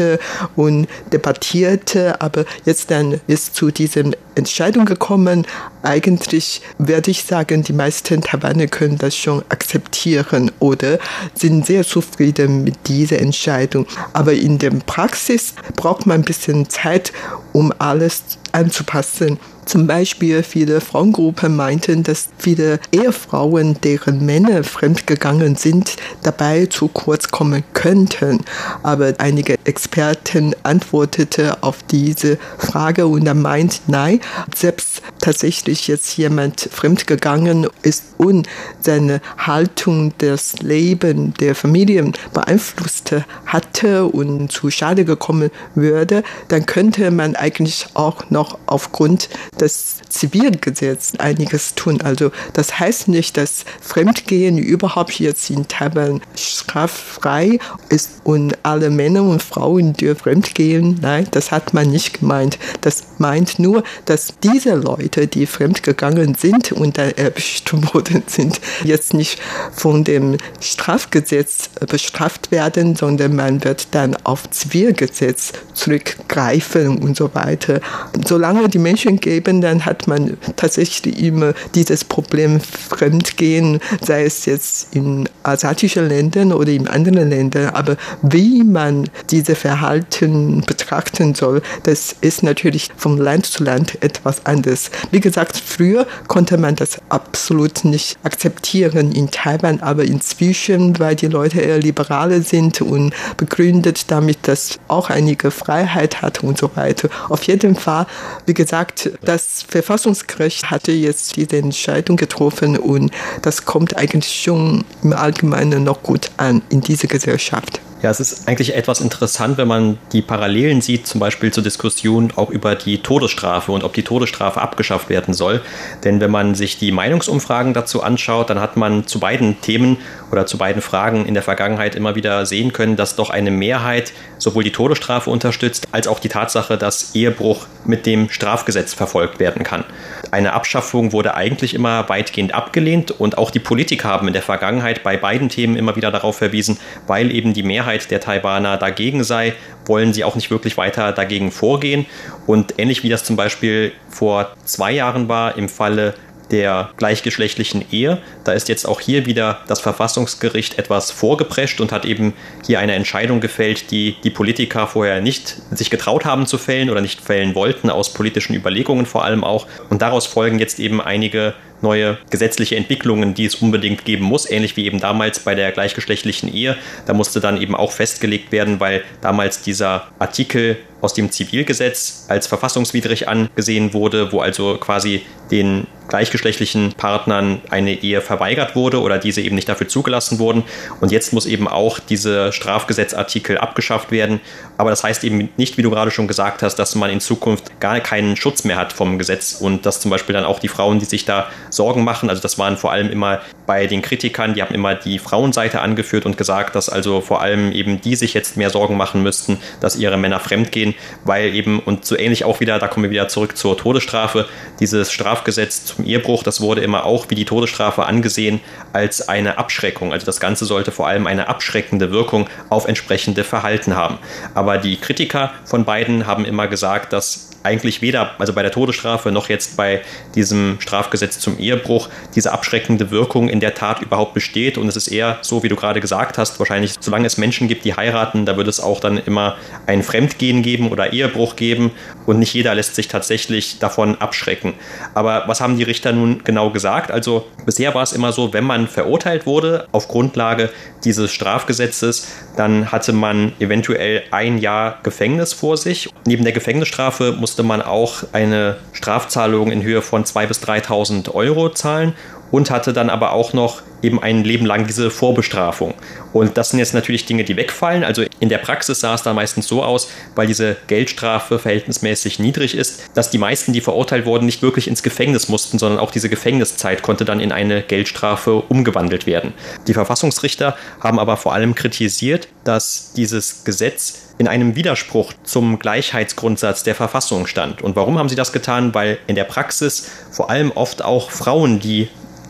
und 0.57 0.87
debattierte, 1.13 2.21
aber 2.21 2.45
jetzt 2.65 2.91
dann 2.91 3.21
ist 3.27 3.55
zu 3.55 3.71
dieser 3.71 4.05
Entscheidung 4.35 4.85
gekommen. 4.85 5.47
Eigentlich 5.83 6.63
werde 6.79 7.11
ich 7.11 7.25
sagen, 7.25 7.63
die 7.63 7.73
meisten 7.73 8.23
Taiwaner 8.23 8.67
können 8.67 8.99
das 8.99 9.17
schon 9.17 9.43
akzeptieren 9.49 10.51
oder 10.59 10.99
sind 11.35 11.67
sehr 11.67 11.85
zufrieden 11.85 12.65
mit 12.65 12.75
dieser 12.87 13.19
Entscheidung. 13.19 13.87
Aber 14.13 14.33
in 14.33 14.59
der 14.59 14.71
Praxis 14.71 15.55
braucht 15.77 16.07
man 16.07 16.21
ein 16.21 16.25
bisschen 16.25 16.69
Zeit, 16.69 17.13
um 17.53 17.73
alles 17.79 18.23
anzupassen. 18.53 19.39
Zum 19.69 19.87
Beispiel 19.87 20.43
viele 20.43 20.81
Frauengruppen 20.81 21.55
meinten, 21.55 22.03
dass 22.03 22.31
viele 22.39 22.81
Ehefrauen, 22.91 23.79
deren 23.83 24.25
Männer 24.25 24.65
fremdgegangen 24.65 25.57
sind, 25.57 25.97
dabei 26.23 26.65
zu 26.65 26.89
kurz 26.89 27.29
kommen 27.29 27.63
könnten. 27.75 28.41
Aber 28.83 29.13
einige 29.19 29.57
Experten 29.65 30.55
antworteten 30.63 31.53
auf 31.61 31.83
diese 31.83 32.39
Frage 32.57 33.07
und 33.07 33.27
er 33.27 33.35
meint, 33.35 33.83
nein, 33.89 34.21
selbst 34.55 35.03
tatsächlich 35.21 35.87
jetzt 35.87 36.17
jemand 36.17 36.61
fremdgegangen 36.73 37.67
ist 37.83 38.15
und 38.17 38.49
seine 38.81 39.21
Haltung 39.37 40.17
des 40.17 40.61
Lebens 40.61 41.35
der 41.41 41.55
Familien 41.55 42.15
beeinflusst 42.33 43.15
hatte 43.45 44.07
und 44.07 44.51
zu 44.51 44.71
Schade 44.71 45.05
gekommen 45.05 45.51
würde, 45.75 46.23
dann 46.49 46.65
könnte 46.65 47.11
man 47.11 47.37
eigentlich 47.37 47.87
auch 47.93 48.31
noch 48.31 48.38
aufgrund 48.67 49.29
des 49.61 49.97
Zivilgesetzes 50.09 51.19
einiges 51.19 51.75
tun. 51.75 52.01
Also 52.03 52.31
das 52.53 52.79
heißt 52.79 53.09
nicht, 53.09 53.37
dass 53.37 53.65
Fremdgehen 53.81 54.59
überhaupt 54.59 55.19
jetzt 55.19 55.51
in 55.51 55.67
Taiwan 55.69 56.21
straffrei 56.37 57.59
ist 57.89 58.21
und 58.25 58.57
alle 58.63 58.91
Männer 58.91 59.23
und 59.23 59.43
Frauen 59.43 59.95
dürfen 59.95 60.29
fremdgehen. 60.29 60.99
Nein, 61.01 61.27
das 61.31 61.51
hat 61.51 61.73
man 61.75 61.91
nicht 61.91 62.21
gemeint. 62.21 62.59
Das 62.81 63.05
meint 63.19 63.59
nur, 63.59 63.83
dass 64.05 64.35
diese 64.43 64.75
Leute, 64.75 65.27
die 65.27 65.47
fremdgegangen 65.47 66.35
sind 66.35 66.73
und 66.73 66.99
dann 66.99 67.13
erwischt 67.13 67.73
worden 67.73 68.23
sind, 68.27 68.61
jetzt 68.85 69.15
nicht 69.15 69.41
von 69.73 70.05
dem 70.05 70.37
Strafgesetz 70.61 71.71
bestraft 71.89 72.51
werden, 72.51 72.97
sondern 72.97 73.37
man 73.37 73.65
wird 73.65 73.89
dann 73.93 74.17
auf 74.25 74.51
Zivilgesetz 74.51 75.53
zurückgreifen 75.75 76.99
und 76.99 77.17
so 77.17 77.35
weiter. 77.35 77.81
Solange 78.29 78.69
die 78.69 78.79
Menschen 78.79 79.19
geben, 79.19 79.63
dann 79.63 79.87
hat 79.87 80.07
man 80.07 80.37
tatsächlich 80.57 81.19
immer 81.19 81.55
dieses 81.75 82.05
Problem 82.05 82.61
Fremdgehen, 82.61 83.81
sei 84.05 84.25
es 84.25 84.45
jetzt 84.45 84.95
in 84.95 85.27
asiatischen 85.45 86.11
Ländern 86.11 86.53
oder 86.53 86.71
in 86.71 86.89
anderen 86.89 87.31
Ländern. 87.31 87.71
Aber 87.71 87.97
wie 88.21 88.65
man 88.65 89.09
diese 89.31 89.55
Verhalten 89.55 90.63
betrachten 90.67 91.35
soll, 91.35 91.63
das 91.85 92.15
ist 92.21 92.43
natürlich 92.43 92.91
von 92.99 93.17
Land 93.17 93.47
zu 93.47 93.65
Land 93.65 94.03
etwas 94.03 94.45
anders. 94.45 94.91
Wie 95.11 95.21
gesagt, 95.21 95.57
früher 95.57 96.07
konnte 96.27 96.59
man 96.59 96.77
das 96.77 96.99
absolut 97.09 97.87
nicht 97.87 98.19
akzeptieren 98.25 99.11
in 99.13 99.31
Taiwan, 99.31 99.81
aber 99.81 100.05
inzwischen, 100.05 100.99
weil 100.99 101.17
die 101.17 101.29
Leute 101.29 101.63
eher 101.63 101.79
liberale 101.79 102.43
sind 102.43 102.83
und 102.83 103.15
begründet 103.39 104.11
damit, 104.11 104.37
dass 104.43 104.79
auch 104.89 105.09
einige 105.09 105.51
Freiheit 105.51 106.21
hat 106.21 106.45
und 106.45 106.59
so 106.59 106.71
weiter. 106.75 107.09
Auf 107.31 107.45
jeden 107.45 107.75
Fall, 107.75 108.07
wie 108.47 108.55
gesagt, 108.55 109.11
das 109.23 109.65
Verfassungsgericht 109.69 110.71
hatte 110.71 110.93
jetzt 110.93 111.37
diese 111.37 111.57
Entscheidung 111.57 112.17
getroffen 112.17 112.79
und 112.79 113.13
das 113.43 113.65
kommt 113.65 113.97
eigentlich 113.97 114.43
schon 114.43 114.85
im 115.03 115.13
Allgemeinen 115.13 115.85
noch 115.85 116.03
gut 116.03 116.31
an 116.37 116.63
in 116.71 116.81
dieser 116.81 117.09
Gesellschaft. 117.09 117.81
Ja, 118.01 118.11
es 118.11 118.21
ist 118.21 118.47
eigentlich 118.47 118.77
etwas 118.77 119.01
interessant, 119.01 119.59
wenn 119.59 119.67
man 119.67 119.99
die 120.13 120.23
Parallelen 120.23 120.81
sieht, 120.81 121.09
zum 121.09 121.19
Beispiel 121.19 121.53
zur 121.53 121.65
Diskussion 121.65 122.33
auch 122.37 122.49
über 122.49 122.77
die 122.77 122.99
Todesstrafe 122.99 123.73
und 123.73 123.83
ob 123.83 123.93
die 123.93 124.05
Todesstrafe 124.05 124.61
abgeschafft 124.61 125.09
werden 125.09 125.35
soll. 125.35 125.61
Denn 126.05 126.21
wenn 126.21 126.31
man 126.31 126.55
sich 126.55 126.79
die 126.79 126.93
Meinungsumfragen 126.93 127.75
dazu 127.75 128.01
anschaut, 128.01 128.51
dann 128.51 128.61
hat 128.61 128.77
man 128.77 129.09
zu 129.09 129.19
beiden 129.19 129.61
Themen 129.63 129.97
oder 130.31 130.47
zu 130.47 130.59
beiden 130.59 130.81
Fragen 130.81 131.27
in 131.27 131.35
der 131.35 131.43
Vergangenheit 131.43 131.97
immer 131.97 132.15
wieder 132.15 132.47
sehen 132.47 132.73
können, 132.73 132.95
dass 132.95 133.17
doch 133.17 133.31
eine 133.31 133.51
Mehrheit 133.51 134.13
sowohl 134.39 134.63
die 134.63 134.71
Todesstrafe 134.71 135.29
unterstützt, 135.31 135.89
als 135.91 136.07
auch 136.07 136.21
die 136.21 136.29
Tatsache, 136.29 136.79
dass 136.79 137.17
Ehebruch 137.17 137.67
mit 137.85 138.07
dem 138.07 138.31
Strafgesetz 138.31 138.95
verfolgt 138.95 139.41
werden 139.41 139.65
kann. 139.65 139.83
Eine 140.31 140.53
Abschaffung 140.53 141.13
wurde 141.13 141.35
eigentlich 141.35 141.75
immer 141.75 142.09
weitgehend 142.09 142.55
abgelehnt 142.55 143.11
und 143.11 143.39
auch 143.39 143.51
die 143.51 143.59
Politiker 143.59 144.09
haben 144.09 144.29
in 144.29 144.35
der 144.35 144.43
Vergangenheit 144.43 145.03
bei 145.03 145.17
beiden 145.17 145.49
Themen 145.49 145.77
immer 145.77 145.97
wieder 145.97 146.11
darauf 146.11 146.37
verwiesen, 146.37 146.79
weil 147.07 147.35
eben 147.35 147.55
die 147.55 147.63
Mehrheit 147.63 147.89
Mehrheit 147.89 148.11
der 148.11 148.21
Taiwaner 148.21 148.77
dagegen 148.77 149.25
sei, 149.25 149.55
wollen 149.87 150.13
sie 150.13 150.25
auch 150.25 150.35
nicht 150.35 150.51
wirklich 150.51 150.77
weiter 150.77 151.13
dagegen 151.13 151.51
vorgehen. 151.51 152.07
Und 152.47 152.75
ähnlich 152.79 153.03
wie 153.03 153.09
das 153.09 153.25
zum 153.25 153.37
Beispiel 153.37 153.93
vor 154.11 154.53
zwei 154.65 154.93
Jahren 154.93 155.29
war 155.29 155.57
im 155.57 155.69
Falle 155.69 156.15
der 156.51 156.91
gleichgeschlechtlichen 156.97 157.85
Ehe. 157.91 158.19
Da 158.45 158.53
ist 158.53 158.69
jetzt 158.69 158.87
auch 158.87 159.01
hier 159.01 159.27
wieder 159.27 159.61
das 159.67 159.81
Verfassungsgericht 159.81 160.79
etwas 160.79 161.11
vorgeprescht 161.11 161.81
und 161.81 161.93
hat 161.93 162.05
eben 162.05 162.35
hier 162.67 162.79
eine 162.81 162.95
Entscheidung 162.95 163.41
gefällt, 163.41 163.91
die 163.91 164.17
die 164.25 164.31
Politiker 164.31 164.87
vorher 164.87 165.21
nicht 165.21 165.57
sich 165.71 165.91
getraut 165.91 166.25
haben 166.25 166.47
zu 166.47 166.59
fällen 166.59 166.91
oder 166.91 167.01
nicht 167.01 167.21
fällen 167.21 167.55
wollten, 167.55 167.91
aus 167.91 168.13
politischen 168.13 168.55
Überlegungen 168.55 169.07
vor 169.07 169.25
allem 169.25 169.45
auch. 169.45 169.67
Und 169.91 170.03
daraus 170.03 170.27
folgen 170.27 170.59
jetzt 170.59 170.79
eben 170.81 171.01
einige 171.01 171.55
neue 171.81 172.19
gesetzliche 172.31 172.77
Entwicklungen, 172.77 173.35
die 173.35 173.45
es 173.45 173.57
unbedingt 173.57 174.05
geben 174.05 174.25
muss, 174.25 174.51
ähnlich 174.51 174.77
wie 174.77 174.87
eben 174.87 175.01
damals 175.01 175.41
bei 175.41 175.55
der 175.55 175.73
gleichgeschlechtlichen 175.73 176.53
Ehe. 176.53 176.77
Da 177.07 177.15
musste 177.15 177.41
dann 177.41 177.61
eben 177.61 177.75
auch 177.75 177.93
festgelegt 177.93 178.53
werden, 178.53 178.81
weil 178.81 179.03
damals 179.21 179.63
dieser 179.63 180.09
Artikel 180.19 180.77
aus 181.01 181.15
dem 181.15 181.31
Zivilgesetz 181.31 182.27
als 182.29 182.47
verfassungswidrig 182.47 183.29
angesehen 183.29 183.93
wurde, 183.93 184.33
wo 184.33 184.41
also 184.41 184.77
quasi 184.79 185.23
den 185.51 185.87
gleichgeschlechtlichen 186.09 186.95
Partnern 186.95 187.61
eine 187.71 188.03
Ehe 188.03 188.21
verweigert 188.21 188.75
wurde 188.75 189.01
oder 189.01 189.19
diese 189.19 189.41
eben 189.43 189.55
nicht 189.55 189.69
dafür 189.69 189.89
zugelassen 189.89 190.39
wurden. 190.39 190.65
Und 191.01 191.13
jetzt 191.13 191.33
muss 191.33 191.47
eben 191.47 191.69
auch 191.69 191.99
diese 191.99 192.53
Strafgesetzartikel 192.53 193.59
abgeschafft 193.59 194.11
werden. 194.11 194.41
Aber 194.79 194.91
das 194.91 195.05
heißt 195.05 195.23
eben 195.25 195.51
nicht, 195.57 195.77
wie 195.77 195.83
du 195.83 195.91
gerade 195.91 196.11
schon 196.11 196.27
gesagt 196.27 196.63
hast, 196.63 196.77
dass 196.77 196.95
man 196.95 197.11
in 197.11 197.21
Zukunft 197.21 197.79
gar 197.81 198.01
keinen 198.01 198.37
Schutz 198.37 198.65
mehr 198.65 198.77
hat 198.77 198.93
vom 198.93 199.19
Gesetz 199.19 199.59
und 199.61 199.87
dass 199.87 200.01
zum 200.01 200.11
Beispiel 200.11 200.33
dann 200.33 200.45
auch 200.45 200.59
die 200.59 200.69
Frauen, 200.69 200.99
die 200.99 201.05
sich 201.05 201.25
da 201.25 201.49
Sorgen 201.71 202.05
machen, 202.05 202.31
also 202.31 202.43
das 202.43 202.59
waren 202.59 202.77
vor 202.77 202.91
allem 202.91 203.11
immer 203.11 203.41
bei 203.69 203.87
den 203.87 204.01
Kritikern, 204.01 204.55
die 204.55 204.63
haben 204.63 204.75
immer 204.75 204.95
die 204.95 205.19
Frauenseite 205.19 205.83
angeführt 205.83 206.25
und 206.25 206.39
gesagt, 206.39 206.75
dass 206.75 206.89
also 206.89 207.21
vor 207.21 207.43
allem 207.43 207.71
eben 207.71 208.01
die 208.01 208.17
sich 208.17 208.33
jetzt 208.33 208.57
mehr 208.57 208.71
Sorgen 208.71 208.97
machen 208.97 209.23
müssten, 209.23 209.59
dass 209.83 209.95
ihre 209.95 210.17
Männer 210.17 210.41
fremdgehen, 210.41 210.95
weil 211.25 211.55
eben, 211.55 211.79
und 211.79 212.07
so 212.07 212.19
ähnlich 212.19 212.45
auch 212.45 212.61
wieder, 212.61 212.79
da 212.79 212.89
kommen 212.89 213.05
wir 213.05 213.11
wieder 213.11 213.29
zurück 213.29 213.59
zur 213.59 213.77
Todesstrafe, 213.77 214.47
dieses 214.81 215.13
Strafgesetz 215.13 215.85
zum 215.85 216.07
Ehebruch, 216.07 216.43
das 216.43 216.63
wurde 216.63 216.81
immer 216.81 217.05
auch 217.05 217.29
wie 217.29 217.35
die 217.35 217.45
Todesstrafe 217.45 218.07
angesehen 218.07 218.61
als 218.95 219.29
eine 219.29 219.59
Abschreckung. 219.59 220.15
Also 220.15 220.25
das 220.25 220.41
Ganze 220.41 220.65
sollte 220.65 220.91
vor 220.91 221.07
allem 221.07 221.27
eine 221.27 221.49
abschreckende 221.49 222.11
Wirkung 222.11 222.49
auf 222.71 222.89
entsprechende 222.89 223.45
Verhalten 223.45 223.95
haben. 223.95 224.17
Aber 224.55 224.79
die 224.79 224.97
Kritiker 224.97 225.53
von 225.67 225.85
beiden 225.85 226.27
haben 226.27 226.47
immer 226.47 226.69
gesagt, 226.69 227.13
dass 227.13 227.49
eigentlich 227.63 228.03
weder, 228.03 228.35
also 228.39 228.53
bei 228.53 228.63
der 228.63 228.71
Todesstrafe 228.71 229.33
noch 229.33 229.49
jetzt 229.49 229.77
bei 229.77 230.01
diesem 230.35 230.81
Strafgesetz 230.81 231.39
zum 231.39 231.59
Ehebruch, 231.59 232.09
diese 232.35 232.53
abschreckende 232.53 233.11
Wirkung 233.11 233.49
in 233.49 233.58
der 233.61 233.75
Tat 233.75 234.03
überhaupt 234.03 234.35
besteht. 234.35 234.79
Und 234.79 234.89
es 234.89 234.97
ist 234.97 235.09
eher 235.09 235.39
so, 235.43 235.63
wie 235.63 235.69
du 235.69 235.77
gerade 235.77 236.01
gesagt 236.01 236.39
hast, 236.39 236.59
wahrscheinlich, 236.59 236.95
solange 237.01 237.27
es 237.27 237.39
Menschen 237.39 237.69
gibt, 237.69 237.85
die 237.85 237.95
heiraten, 237.95 238.47
da 238.47 238.57
wird 238.57 238.69
es 238.69 238.81
auch 238.81 239.01
dann 239.01 239.19
immer 239.19 239.57
ein 239.87 240.03
Fremdgehen 240.03 240.63
geben 240.63 240.91
oder 240.91 241.13
Ehebruch 241.13 241.57
geben. 241.57 241.93
Und 242.27 242.39
nicht 242.39 242.55
jeder 242.55 242.75
lässt 242.75 242.95
sich 242.95 243.09
tatsächlich 243.09 243.79
davon 243.79 244.17
abschrecken. 244.21 244.75
Aber 245.15 245.45
was 245.47 245.61
haben 245.61 245.77
die 245.77 245.85
Richter 245.85 246.13
nun 246.13 246.43
genau 246.45 246.71
gesagt? 246.71 247.11
Also 247.11 247.47
bisher 247.65 247.95
war 247.95 248.03
es 248.03 248.13
immer 248.13 248.33
so, 248.33 248.53
wenn 248.53 248.65
man 248.65 248.89
verurteilt 248.89 249.47
wurde 249.47 249.87
auf 249.93 250.09
Grundlage 250.09 250.71
dieses 251.05 251.31
Strafgesetzes, 251.31 252.29
dann 252.57 252.91
hatte 252.91 253.13
man 253.13 253.53
eventuell 253.61 254.23
ein 254.31 254.59
Jahr 254.59 254.99
Gefängnis 255.03 255.53
vor 255.53 255.77
sich. 255.77 256.09
Neben 256.27 256.45
der 256.45 256.53
Gefängnisstrafe 256.53 257.33
musste 257.33 257.63
man 257.63 257.83
auch 257.83 258.25
eine 258.33 258.77
Strafzahlung 258.93 259.71
in 259.71 259.83
Höhe 259.83 260.03
von 260.03 260.25
2.000 260.25 260.47
bis 260.47 260.63
3.000 260.63 261.35
Euro 261.35 261.71
zahlen 261.71 262.15
und 262.51 262.71
hatte 262.71 262.93
dann 262.93 263.11
aber 263.11 263.33
auch 263.33 263.53
noch 263.53 263.83
eben 264.03 264.23
ein 264.23 264.45
Leben 264.45 264.67
lang 264.67 264.87
diese 264.87 265.11
Vorbestrafung. 265.11 265.95
Und 266.33 266.57
das 266.57 266.71
sind 266.71 266.79
jetzt 266.79 266.95
natürlich 266.95 267.27
Dinge, 267.27 267.45
die 267.45 267.57
wegfallen. 267.57 268.05
Also 268.05 268.25
in 268.41 268.49
der 268.49 268.59
Praxis 268.59 269.01
sah 269.01 269.15
es 269.15 269.23
da 269.23 269.33
meistens 269.33 269.67
so 269.67 269.83
aus, 269.83 270.09
weil 270.35 270.47
diese 270.47 270.77
Geldstrafe 270.87 271.59
verhältnismäßig 271.59 272.39
niedrig 272.39 272.77
ist, 272.77 273.03
dass 273.15 273.31
die 273.31 273.39
meisten, 273.39 273.73
die 273.73 273.81
verurteilt 273.81 274.27
wurden, 274.27 274.47
nicht 274.47 274.63
wirklich 274.63 274.89
ins 274.89 275.03
Gefängnis 275.03 275.49
mussten, 275.49 275.79
sondern 275.79 275.99
auch 275.99 276.11
diese 276.11 276.29
Gefängniszeit 276.29 277.03
konnte 277.03 277.25
dann 277.25 277.41
in 277.41 277.53
eine 277.53 277.83
Geldstrafe 277.83 278.57
umgewandelt 278.57 279.27
werden. 279.27 279.53
Die 279.87 279.95
Verfassungsrichter 279.95 280.77
haben 281.01 281.19
aber 281.19 281.37
vor 281.37 281.55
allem 281.55 281.75
kritisiert, 281.75 282.49
dass 282.65 283.13
dieses 283.15 283.65
Gesetz 283.65 284.29
in 284.39 284.47
einem 284.47 284.77
Widerspruch 284.77 285.33
zum 285.43 285.81
Gleichheitsgrundsatz 285.81 286.85
der 286.85 286.95
Verfassung 286.95 287.47
stand. 287.49 287.83
Und 287.83 287.97
warum 287.97 288.19
haben 288.19 288.29
sie 288.29 288.37
das 288.37 288.53
getan? 288.53 288.95
Weil 288.95 289.19
in 289.27 289.35
der 289.35 289.45
Praxis 289.45 290.09
vor 290.31 290.49
allem 290.49 290.71
oft 290.71 291.05
auch 291.05 291.31
Frauen, 291.31 291.81
die 291.81 292.09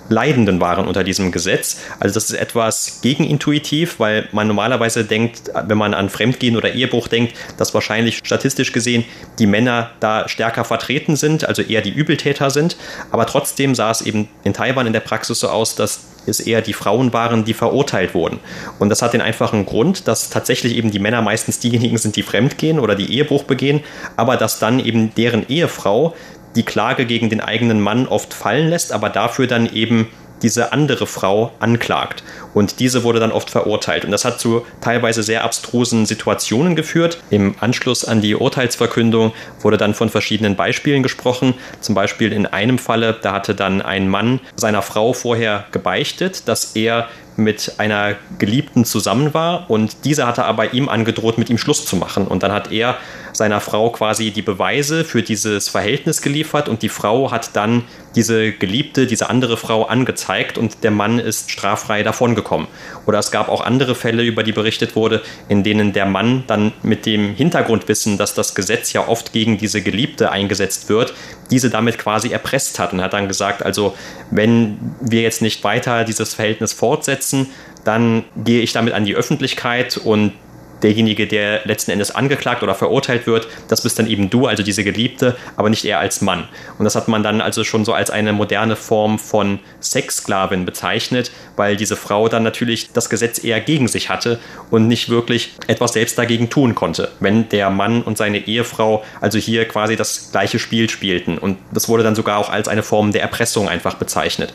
Leidenden 0.08 0.60
waren 0.60 0.86
unter 0.86 1.04
diesem 1.04 1.32
Gesetz. 1.32 1.78
Also 2.00 2.14
das 2.14 2.30
ist 2.30 2.36
etwas 2.36 3.00
gegenintuitiv, 3.02 4.00
weil 4.00 4.28
man 4.32 4.46
normalerweise 4.46 5.04
denkt, 5.04 5.50
wenn 5.66 5.78
man 5.78 5.94
an 5.94 6.08
Fremdgehen 6.08 6.56
oder 6.56 6.72
Ehebruch 6.72 7.08
denkt, 7.08 7.34
dass 7.56 7.74
wahrscheinlich 7.74 8.18
statistisch 8.24 8.72
gesehen 8.72 9.04
die 9.38 9.46
Männer 9.46 9.90
da 10.00 10.28
stärker 10.28 10.64
vertreten 10.64 11.16
sind, 11.16 11.46
also 11.46 11.62
eher 11.62 11.82
die 11.82 11.90
Übeltäter 11.90 12.50
sind. 12.50 12.76
Aber 13.10 13.26
trotzdem 13.26 13.74
sah 13.74 13.90
es 13.90 14.02
eben 14.02 14.28
in 14.44 14.54
Taiwan 14.54 14.86
in 14.86 14.92
der 14.92 15.00
Praxis 15.00 15.40
so 15.40 15.48
aus, 15.48 15.74
dass 15.74 16.00
es 16.26 16.40
eher 16.40 16.62
die 16.62 16.72
Frauen 16.72 17.12
waren, 17.12 17.44
die 17.44 17.54
verurteilt 17.54 18.14
wurden. 18.14 18.38
Und 18.78 18.90
das 18.90 19.02
hat 19.02 19.14
den 19.14 19.20
einfachen 19.20 19.66
Grund, 19.66 20.06
dass 20.06 20.30
tatsächlich 20.30 20.76
eben 20.76 20.90
die 20.90 20.98
Männer 20.98 21.22
meistens 21.22 21.58
diejenigen 21.58 21.98
sind, 21.98 22.16
die 22.16 22.22
fremdgehen 22.22 22.78
oder 22.78 22.94
die 22.94 23.12
Ehebruch 23.12 23.44
begehen, 23.44 23.80
aber 24.16 24.36
dass 24.36 24.58
dann 24.58 24.78
eben 24.78 25.14
deren 25.14 25.48
Ehefrau 25.48 26.14
die 26.56 26.64
Klage 26.64 27.06
gegen 27.06 27.30
den 27.30 27.40
eigenen 27.40 27.80
Mann 27.80 28.06
oft 28.06 28.34
fallen 28.34 28.68
lässt, 28.68 28.92
aber 28.92 29.10
dafür 29.10 29.46
dann 29.46 29.66
eben 29.72 30.08
diese 30.42 30.72
andere 30.72 31.06
Frau 31.06 31.52
anklagt. 31.60 32.22
Und 32.54 32.80
diese 32.80 33.02
wurde 33.02 33.20
dann 33.20 33.32
oft 33.32 33.50
verurteilt. 33.50 34.04
Und 34.04 34.10
das 34.10 34.24
hat 34.24 34.40
zu 34.40 34.64
teilweise 34.80 35.22
sehr 35.22 35.44
abstrusen 35.44 36.06
Situationen 36.06 36.76
geführt. 36.76 37.18
Im 37.30 37.54
Anschluss 37.60 38.04
an 38.04 38.20
die 38.20 38.34
Urteilsverkündung 38.34 39.32
wurde 39.60 39.76
dann 39.76 39.94
von 39.94 40.08
verschiedenen 40.08 40.56
Beispielen 40.56 41.02
gesprochen. 41.02 41.54
Zum 41.80 41.94
Beispiel 41.94 42.32
in 42.32 42.46
einem 42.46 42.78
Falle, 42.78 43.16
da 43.20 43.32
hatte 43.32 43.54
dann 43.54 43.82
ein 43.82 44.08
Mann 44.08 44.40
seiner 44.56 44.82
Frau 44.82 45.12
vorher 45.12 45.66
gebeichtet, 45.72 46.48
dass 46.48 46.76
er 46.76 47.08
mit 47.36 47.74
einer 47.78 48.16
Geliebten 48.38 48.84
zusammen 48.84 49.32
war 49.32 49.70
und 49.70 50.04
diese 50.04 50.26
hatte 50.26 50.44
aber 50.44 50.74
ihm 50.74 50.88
angedroht, 50.88 51.38
mit 51.38 51.48
ihm 51.48 51.58
Schluss 51.58 51.86
zu 51.86 51.94
machen. 51.94 52.26
Und 52.26 52.42
dann 52.42 52.50
hat 52.50 52.72
er 52.72 52.96
seiner 53.38 53.60
Frau 53.60 53.90
quasi 53.90 54.32
die 54.32 54.42
Beweise 54.42 55.04
für 55.04 55.22
dieses 55.22 55.68
Verhältnis 55.68 56.22
geliefert 56.22 56.68
und 56.68 56.82
die 56.82 56.88
Frau 56.88 57.30
hat 57.30 57.54
dann 57.54 57.84
diese 58.16 58.50
Geliebte, 58.50 59.06
diese 59.06 59.30
andere 59.30 59.56
Frau 59.56 59.84
angezeigt 59.84 60.58
und 60.58 60.82
der 60.82 60.90
Mann 60.90 61.20
ist 61.20 61.52
straffrei 61.52 62.02
davongekommen. 62.02 62.66
Oder 63.06 63.20
es 63.20 63.30
gab 63.30 63.48
auch 63.48 63.60
andere 63.60 63.94
Fälle, 63.94 64.24
über 64.24 64.42
die 64.42 64.50
berichtet 64.50 64.96
wurde, 64.96 65.22
in 65.48 65.62
denen 65.62 65.92
der 65.92 66.04
Mann 66.04 66.42
dann 66.48 66.72
mit 66.82 67.06
dem 67.06 67.32
Hintergrundwissen, 67.34 68.18
dass 68.18 68.34
das 68.34 68.56
Gesetz 68.56 68.92
ja 68.92 69.06
oft 69.06 69.32
gegen 69.32 69.56
diese 69.56 69.82
Geliebte 69.82 70.32
eingesetzt 70.32 70.88
wird, 70.88 71.14
diese 71.52 71.70
damit 71.70 71.96
quasi 71.96 72.30
erpresst 72.30 72.80
hat 72.80 72.92
und 72.92 73.00
hat 73.00 73.12
dann 73.12 73.28
gesagt, 73.28 73.62
also 73.62 73.94
wenn 74.32 74.78
wir 75.00 75.22
jetzt 75.22 75.42
nicht 75.42 75.62
weiter 75.62 76.02
dieses 76.02 76.34
Verhältnis 76.34 76.72
fortsetzen, 76.72 77.46
dann 77.84 78.24
gehe 78.36 78.62
ich 78.62 78.72
damit 78.72 78.94
an 78.94 79.04
die 79.04 79.14
Öffentlichkeit 79.14 79.96
und 79.96 80.32
derjenige, 80.82 81.26
der 81.26 81.60
letzten 81.64 81.90
Endes 81.90 82.10
angeklagt 82.10 82.62
oder 82.62 82.74
verurteilt 82.74 83.26
wird, 83.26 83.48
das 83.68 83.82
bist 83.82 83.98
dann 83.98 84.06
eben 84.06 84.30
du, 84.30 84.46
also 84.46 84.62
diese 84.62 84.84
Geliebte, 84.84 85.36
aber 85.56 85.70
nicht 85.70 85.84
er 85.84 85.98
als 85.98 86.20
Mann. 86.20 86.48
Und 86.78 86.84
das 86.84 86.94
hat 86.94 87.08
man 87.08 87.22
dann 87.22 87.40
also 87.40 87.64
schon 87.64 87.84
so 87.84 87.92
als 87.92 88.10
eine 88.10 88.32
moderne 88.32 88.76
Form 88.76 89.18
von 89.18 89.58
Sexsklavin 89.80 90.64
bezeichnet, 90.64 91.30
weil 91.56 91.76
diese 91.76 91.96
Frau 91.96 92.28
dann 92.28 92.42
natürlich 92.42 92.92
das 92.92 93.10
Gesetz 93.10 93.42
eher 93.42 93.60
gegen 93.60 93.88
sich 93.88 94.08
hatte 94.08 94.38
und 94.70 94.86
nicht 94.86 95.08
wirklich 95.08 95.52
etwas 95.66 95.92
selbst 95.92 96.18
dagegen 96.18 96.50
tun 96.50 96.74
konnte, 96.74 97.10
wenn 97.20 97.48
der 97.48 97.70
Mann 97.70 98.02
und 98.02 98.16
seine 98.16 98.46
Ehefrau 98.46 99.04
also 99.20 99.38
hier 99.38 99.66
quasi 99.66 99.96
das 99.96 100.30
gleiche 100.30 100.58
Spiel 100.58 100.88
spielten. 100.88 101.38
Und 101.38 101.58
das 101.72 101.88
wurde 101.88 102.02
dann 102.02 102.14
sogar 102.14 102.38
auch 102.38 102.50
als 102.50 102.68
eine 102.68 102.82
Form 102.82 103.12
der 103.12 103.22
Erpressung 103.22 103.68
einfach 103.68 103.94
bezeichnet. 103.94 104.52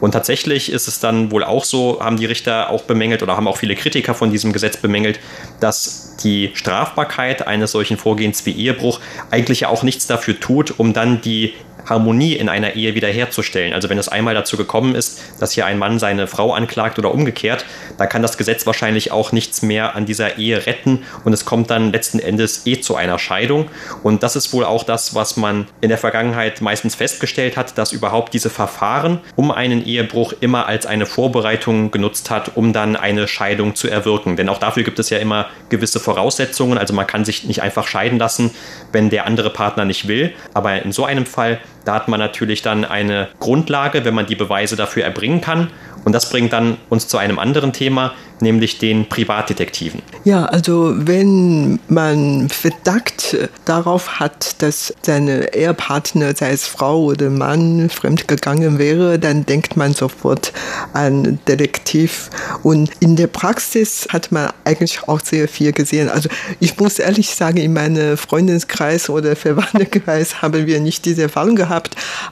Und 0.00 0.12
tatsächlich 0.12 0.70
ist 0.70 0.88
es 0.88 1.00
dann 1.00 1.30
wohl 1.30 1.44
auch 1.44 1.64
so, 1.64 1.98
haben 2.00 2.16
die 2.16 2.26
Richter 2.26 2.70
auch 2.70 2.82
bemängelt 2.82 3.22
oder 3.22 3.36
haben 3.36 3.48
auch 3.48 3.56
viele 3.56 3.74
Kritiker 3.74 4.14
von 4.14 4.30
diesem 4.30 4.52
Gesetz 4.52 4.76
bemängelt, 4.76 5.18
dass 5.60 6.16
die 6.22 6.50
Strafbarkeit 6.54 7.46
eines 7.46 7.72
solchen 7.72 7.96
Vorgehens 7.96 8.44
wie 8.46 8.52
Ehebruch 8.52 9.00
eigentlich 9.30 9.60
ja 9.60 9.68
auch 9.68 9.82
nichts 9.82 10.06
dafür 10.06 10.38
tut, 10.38 10.78
um 10.78 10.92
dann 10.92 11.20
die 11.20 11.54
Harmonie 11.86 12.34
in 12.34 12.48
einer 12.48 12.74
Ehe 12.74 12.94
wiederherzustellen. 12.94 13.72
Also 13.72 13.88
wenn 13.88 13.98
es 13.98 14.08
einmal 14.08 14.34
dazu 14.34 14.56
gekommen 14.56 14.94
ist, 14.94 15.20
dass 15.40 15.52
hier 15.52 15.66
ein 15.66 15.78
Mann 15.78 15.98
seine 15.98 16.26
Frau 16.26 16.52
anklagt 16.52 16.98
oder 16.98 17.12
umgekehrt, 17.12 17.64
dann 17.96 18.08
kann 18.08 18.22
das 18.22 18.38
Gesetz 18.38 18.66
wahrscheinlich 18.66 19.12
auch 19.12 19.32
nichts 19.32 19.62
mehr 19.62 19.94
an 19.94 20.06
dieser 20.06 20.38
Ehe 20.38 20.66
retten 20.66 21.04
und 21.24 21.32
es 21.32 21.44
kommt 21.44 21.70
dann 21.70 21.92
letzten 21.92 22.18
Endes 22.18 22.66
eh 22.66 22.80
zu 22.80 22.96
einer 22.96 23.18
Scheidung. 23.18 23.68
Und 24.02 24.22
das 24.22 24.36
ist 24.36 24.52
wohl 24.52 24.64
auch 24.64 24.84
das, 24.84 25.14
was 25.14 25.36
man 25.36 25.66
in 25.80 25.88
der 25.88 25.98
Vergangenheit 25.98 26.60
meistens 26.60 26.94
festgestellt 26.94 27.56
hat, 27.56 27.78
dass 27.78 27.92
überhaupt 27.92 28.34
diese 28.34 28.50
Verfahren 28.50 29.20
um 29.36 29.50
einen 29.50 29.84
Ehebruch 29.84 30.32
immer 30.40 30.66
als 30.66 30.86
eine 30.86 31.06
Vorbereitung 31.06 31.90
genutzt 31.90 32.30
hat, 32.30 32.56
um 32.56 32.72
dann 32.72 32.96
eine 32.96 33.28
Scheidung 33.28 33.74
zu 33.74 33.88
erwirken. 33.88 34.36
Denn 34.36 34.48
auch 34.48 34.58
dafür 34.58 34.82
gibt 34.82 34.98
es 34.98 35.10
ja 35.10 35.18
immer 35.18 35.46
gewisse 35.68 36.00
Voraussetzungen. 36.00 36.78
Also 36.78 36.94
man 36.94 37.06
kann 37.06 37.24
sich 37.24 37.44
nicht 37.44 37.62
einfach 37.62 37.86
scheiden 37.86 38.18
lassen, 38.18 38.50
wenn 38.92 39.10
der 39.10 39.26
andere 39.26 39.50
Partner 39.50 39.84
nicht 39.84 40.08
will. 40.08 40.32
Aber 40.54 40.82
in 40.82 40.92
so 40.92 41.04
einem 41.04 41.26
Fall 41.26 41.60
Da 41.88 41.94
hat 41.94 42.06
man 42.06 42.20
natürlich 42.20 42.60
dann 42.60 42.84
eine 42.84 43.28
Grundlage, 43.40 44.04
wenn 44.04 44.12
man 44.12 44.26
die 44.26 44.34
Beweise 44.34 44.76
dafür 44.76 45.04
erbringen 45.04 45.40
kann. 45.40 45.70
Und 46.04 46.12
das 46.12 46.28
bringt 46.28 46.52
dann 46.52 46.76
uns 46.90 47.08
zu 47.08 47.16
einem 47.16 47.38
anderen 47.38 47.72
Thema, 47.72 48.12
nämlich 48.40 48.78
den 48.78 49.08
Privatdetektiven. 49.08 50.02
Ja, 50.24 50.44
also 50.44 50.94
wenn 50.96 51.80
man 51.88 52.48
Verdacht 52.50 53.36
darauf 53.64 54.20
hat, 54.20 54.62
dass 54.62 54.94
seine 55.02 55.54
Ehepartner, 55.54 56.34
sei 56.36 56.52
es 56.52 56.66
Frau 56.66 57.04
oder 57.04 57.30
Mann, 57.30 57.90
fremdgegangen 57.90 58.78
wäre, 58.78 59.18
dann 59.18 59.44
denkt 59.46 59.76
man 59.76 59.92
sofort 59.94 60.52
an 60.92 61.38
Detektiv. 61.48 62.30
Und 62.62 62.90
in 63.00 63.16
der 63.16 63.26
Praxis 63.26 64.08
hat 64.10 64.30
man 64.30 64.50
eigentlich 64.64 65.02
auch 65.08 65.20
sehr 65.20 65.48
viel 65.48 65.72
gesehen. 65.72 66.08
Also 66.08 66.28
ich 66.60 66.78
muss 66.78 66.98
ehrlich 66.98 67.30
sagen, 67.34 67.58
in 67.58 67.72
meinem 67.72 68.16
Freundeskreis 68.16 69.10
oder 69.10 69.36
Verwandtenkreis 69.36 70.42
haben 70.42 70.66
wir 70.66 70.80
nicht 70.80 71.04
diese 71.04 71.22
Erfahrung 71.22 71.56
gehabt, 71.56 71.77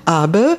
aber 0.04 0.56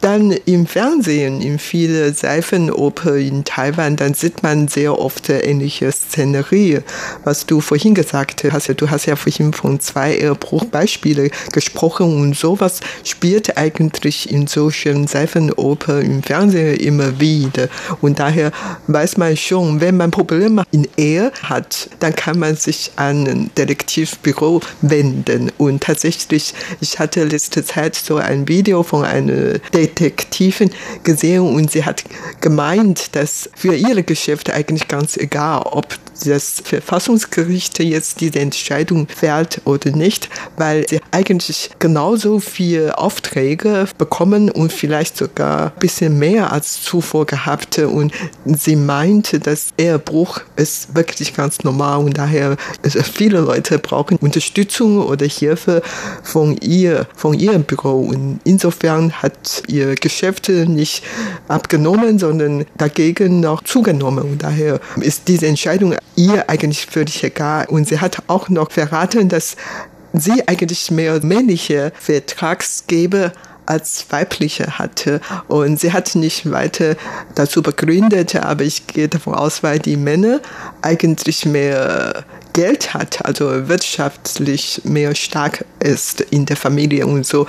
dann 0.00 0.30
im 0.30 0.66
Fernsehen, 0.66 1.40
in 1.40 1.58
viele 1.58 2.12
Seifenoper 2.12 3.16
in 3.16 3.44
Taiwan, 3.44 3.96
dann 3.96 4.14
sieht 4.14 4.42
man 4.42 4.68
sehr 4.68 4.98
oft 4.98 5.28
ähnliche 5.28 5.90
Szenerie. 5.92 6.80
Was 7.24 7.46
du 7.46 7.60
vorhin 7.60 7.94
gesagt 7.94 8.44
hast, 8.50 8.68
du 8.80 8.90
hast 8.90 9.06
ja 9.06 9.16
vorhin 9.16 9.52
von 9.52 9.80
zwei 9.80 10.16
Ehebruchbeispielen 10.16 11.30
gesprochen 11.52 12.20
und 12.20 12.36
sowas 12.36 12.80
spielt 13.04 13.56
eigentlich 13.56 14.30
in 14.30 14.46
solchen 14.46 15.06
Seifenoper 15.06 16.00
im 16.00 16.22
Fernsehen 16.22 16.76
immer 16.76 17.20
wieder. 17.20 17.68
Und 18.00 18.18
daher 18.18 18.52
weiß 18.86 19.16
man 19.16 19.36
schon, 19.36 19.80
wenn 19.80 19.96
man 19.96 20.10
Probleme 20.10 20.64
in 20.70 20.86
Ehe 20.96 21.32
hat, 21.42 21.90
dann 22.00 22.14
kann 22.14 22.38
man 22.38 22.56
sich 22.56 22.92
an 22.96 23.26
ein 23.26 23.50
Detektivbüro 23.56 24.60
wenden. 24.82 25.50
Und 25.58 25.82
tatsächlich, 25.82 26.54
ich 26.80 26.98
hatte 26.98 27.24
letzte 27.24 27.64
Zeit 27.64 27.94
so 27.94 28.16
ein 28.16 28.48
Video 28.48 28.82
von 28.82 29.04
einer 29.04 29.58
Detektivin 29.88 30.70
gesehen 31.04 31.42
und 31.42 31.70
sie 31.70 31.84
hat 31.84 32.04
gemeint, 32.40 33.14
dass 33.16 33.50
für 33.54 33.74
ihre 33.74 34.02
Geschäfte 34.02 34.54
eigentlich 34.54 34.88
ganz 34.88 35.16
egal, 35.16 35.62
ob 35.64 35.98
das 36.24 36.62
Verfassungsgericht 36.64 37.78
jetzt 37.78 38.20
diese 38.20 38.40
Entscheidung 38.40 39.06
fällt 39.08 39.60
oder 39.64 39.90
nicht, 39.90 40.28
weil 40.56 40.86
sie 40.88 41.00
eigentlich 41.10 41.70
genauso 41.78 42.40
viele 42.40 42.98
Aufträge 42.98 43.86
bekommen 43.98 44.50
und 44.50 44.72
vielleicht 44.72 45.16
sogar 45.16 45.66
ein 45.66 45.78
bisschen 45.78 46.18
mehr 46.18 46.52
als 46.52 46.82
zuvor 46.82 47.26
gehabt. 47.26 47.78
Und 47.78 48.12
sie 48.44 48.76
meinte, 48.76 49.38
dass 49.38 49.68
Ehebruch 49.78 50.40
ist 50.56 50.94
wirklich 50.94 51.34
ganz 51.34 51.62
normal 51.64 52.00
und 52.00 52.18
daher 52.18 52.56
viele 53.12 53.40
Leute 53.40 53.78
brauchen 53.78 54.16
Unterstützung 54.18 54.98
oder 54.98 55.26
Hilfe 55.26 55.82
von 56.22 56.56
ihr, 56.58 57.06
von 57.14 57.34
ihrem 57.34 57.62
Büro. 57.62 58.00
Und 58.00 58.40
insofern 58.44 59.12
hat 59.12 59.62
ihr 59.68 59.77
Geschäft 59.96 60.48
nicht 60.48 61.04
abgenommen, 61.48 62.18
sondern 62.18 62.64
dagegen 62.76 63.40
noch 63.40 63.62
zugenommen. 63.62 64.24
Und 64.24 64.42
daher 64.42 64.80
ist 65.00 65.28
diese 65.28 65.46
Entscheidung 65.46 65.96
ihr 66.16 66.48
eigentlich 66.48 66.86
völlig 66.86 67.22
egal. 67.24 67.66
Und 67.66 67.88
sie 67.88 68.00
hat 68.00 68.22
auch 68.26 68.48
noch 68.48 68.70
verraten, 68.70 69.28
dass 69.28 69.56
sie 70.12 70.46
eigentlich 70.46 70.90
mehr 70.90 71.24
männliche 71.24 71.92
Vertragsgeber 71.98 73.32
als 73.68 74.06
weibliche 74.08 74.78
hatte. 74.78 75.20
Und 75.46 75.78
sie 75.78 75.92
hat 75.92 76.14
nicht 76.14 76.50
weiter 76.50 76.96
dazu 77.34 77.62
begründet, 77.62 78.34
aber 78.36 78.64
ich 78.64 78.86
gehe 78.86 79.08
davon 79.08 79.34
aus, 79.34 79.62
weil 79.62 79.78
die 79.78 79.96
Männer 79.96 80.40
eigentlich 80.80 81.44
mehr 81.44 82.24
Geld 82.52 82.94
hat, 82.94 83.24
also 83.24 83.68
wirtschaftlich 83.68 84.80
mehr 84.84 85.14
stark 85.14 85.64
ist 85.80 86.20
in 86.20 86.46
der 86.46 86.56
Familie 86.56 87.06
und 87.06 87.24
so. 87.24 87.46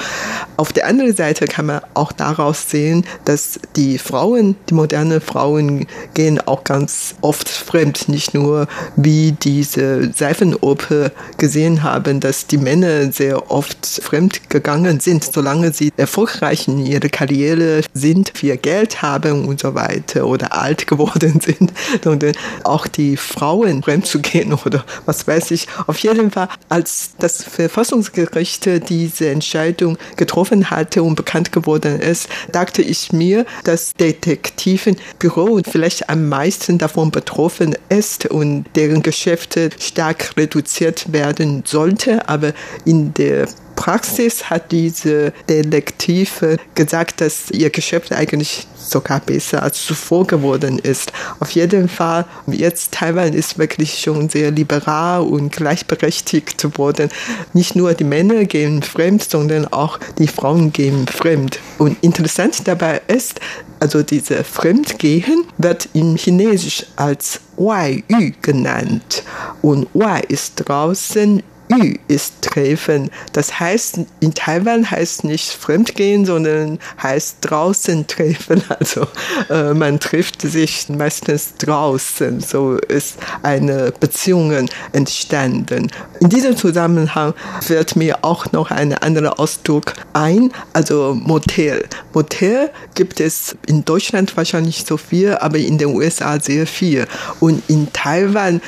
Auf 0.58 0.74
der 0.74 0.88
anderen 0.88 1.16
Seite 1.16 1.46
kann 1.46 1.66
man 1.66 1.82
auch 1.94 2.12
daraus 2.12 2.70
sehen, 2.70 3.06
dass 3.26 3.60
die 3.76 3.98
Frauen, 3.98 4.56
die 4.70 4.74
modernen 4.74 5.22
Frauen 5.22 5.88
gehen 6.14 6.40
auch 6.42 6.64
ganz 6.64 7.16
oft 7.22 7.50
fremd, 7.50 8.10
nicht 8.10 8.34
nur 8.34 8.68
wie 8.96 9.32
diese 9.32 10.12
Seifenoper 10.14 11.12
gesehen 11.38 11.84
haben, 11.84 12.20
dass 12.20 12.48
die 12.48 12.58
Männer 12.58 13.12
sehr 13.12 13.52
oft 13.52 13.86
fremd 13.86 14.50
gegangen 14.50 15.00
sind, 15.00 15.24
solange 15.24 15.74
sie 15.74 15.92
erfolgreich 15.98 16.68
in 16.68 16.86
ihrer 16.86 17.10
Karriere 17.10 17.82
sind, 17.94 18.32
viel 18.36 18.58
Geld 18.58 19.02
haben 19.02 19.46
und 19.46 19.60
so 19.60 19.76
weiter 19.76 20.28
oder 20.28 20.54
alt 20.54 20.88
geworden 20.88 21.40
sind, 21.44 21.72
sondern 22.04 22.34
auch 22.64 22.88
die 22.88 23.18
Frauen 23.18 23.84
fremd 23.84 24.06
zu 24.06 24.20
gehen 24.20 24.54
oder 24.54 24.86
was 25.06 25.28
weiß 25.28 25.52
ich. 25.52 25.68
Auf 25.88 25.98
jeden 26.00 26.32
Fall, 26.32 26.50
als 26.70 27.12
das 27.20 27.44
Verfassungsgericht 27.44 28.90
diese 28.90 29.30
Entscheidung 29.30 29.98
getroffen 30.16 30.70
hatte 30.70 31.04
und 31.04 31.16
bekannt 31.16 31.52
geworden 31.52 32.00
ist, 32.00 32.30
dachte 32.52 32.82
ich 32.82 33.12
mir, 33.12 33.46
dass 33.64 33.94
Detektivenbüro 33.94 35.62
vielleicht 35.70 36.10
am 36.10 36.30
meisten 36.30 36.78
davon 36.78 37.12
betroffen 37.12 37.76
ist 37.90 38.26
und 38.26 38.66
deren 38.76 39.02
Geschäfte 39.02 39.70
stark 39.80 40.36
reduziert 40.38 41.12
werden 41.12 41.64
sollte. 41.66 42.28
Aber 42.28 42.54
in 42.86 43.14
der 43.14 43.48
Praxis 43.80 44.50
hat 44.50 44.74
diese 44.74 45.32
Detektive 45.48 46.58
gesagt, 46.76 47.22
dass 47.22 47.50
ihr 47.50 47.70
Geschäft 47.70 48.12
eigentlich 48.12 48.68
sogar 48.76 49.22
besser 49.22 49.64
als 49.64 49.86
zuvor 49.86 50.28
geworden 50.28 50.80
ist. 50.80 51.14
Auf 51.40 51.52
jeden 51.52 51.88
Fall, 51.88 52.26
jetzt 52.48 52.92
Taiwan 52.92 53.32
ist 53.32 53.58
wirklich 53.58 54.02
schon 54.02 54.28
sehr 54.28 54.52
liberal 54.52 55.22
und 55.22 55.54
gleichberechtigt 55.54 56.62
geworden. 56.62 57.10
Nicht 57.54 57.78
nur 57.78 57.94
die 57.94 58.04
Männer 58.04 58.44
gehen 58.44 58.84
fremd, 58.84 59.24
sondern 59.24 59.66
auch 59.68 59.98
die 60.18 60.28
Frauen 60.28 60.74
gehen 60.74 61.08
fremd. 61.08 61.62
Und 61.78 61.96
interessant 62.04 62.68
dabei 62.68 63.02
ist, 63.08 63.40
also 63.80 64.04
diese 64.04 64.44
Fremdgehen 64.44 65.46
wird 65.58 65.88
im 65.94 66.18
Chinesisch 66.18 66.86
als 66.98 67.40
Wai 67.56 68.04
Yu 68.10 68.32
genannt. 68.42 69.24
Und 69.62 69.88
Wai 69.94 70.20
ist 70.28 70.56
draußen, 70.56 71.44
Yu 71.70 71.96
ist 72.08 72.42
treffen. 72.42 73.12
Das 73.34 73.60
heißt, 73.60 74.00
in 74.20 74.34
Taiwan 74.34 74.90
heißt 74.90 75.24
nicht 75.24 75.52
fremdgehen, 75.52 76.26
sondern 76.26 76.80
heißt 77.02 77.38
draußen 77.42 78.08
treffen. 78.08 78.64
Also 78.80 79.08
äh, 79.50 79.74
man 79.74 80.00
trifft 80.00 80.42
sich 80.42 80.88
meistens 80.90 81.56
draußen. 81.58 82.40
So 82.40 82.78
ist 82.78 83.18
eine 83.44 83.92
Beziehung 84.00 84.70
entstanden. 84.94 85.92
In 86.22 86.30
diesem 86.30 86.56
Zusammenhang 86.56 87.34
fällt 87.62 87.96
mir 87.96 88.24
auch 88.24 88.52
noch 88.54 88.72
ein 88.72 88.94
anderer 88.94 89.40
Ausdruck 89.40 89.94
ein, 90.14 90.52
also 90.72 91.14
Motel. 91.14 91.86
Motel 92.14 92.70
gibt 92.96 93.20
es 93.20 93.58
in 93.68 93.84
Deutschland 93.84 94.36
wahrscheinlich 94.38 94.86
so 94.86 94.98
viel, 94.98 95.36
aber 95.36 95.58
in 95.58 95.78
den 95.78 95.90
USA 95.90 96.40
sehr 96.40 96.66
viel. 96.66 97.06
Und 97.40 97.62
in 97.68 97.92
Taiwan 97.92 98.62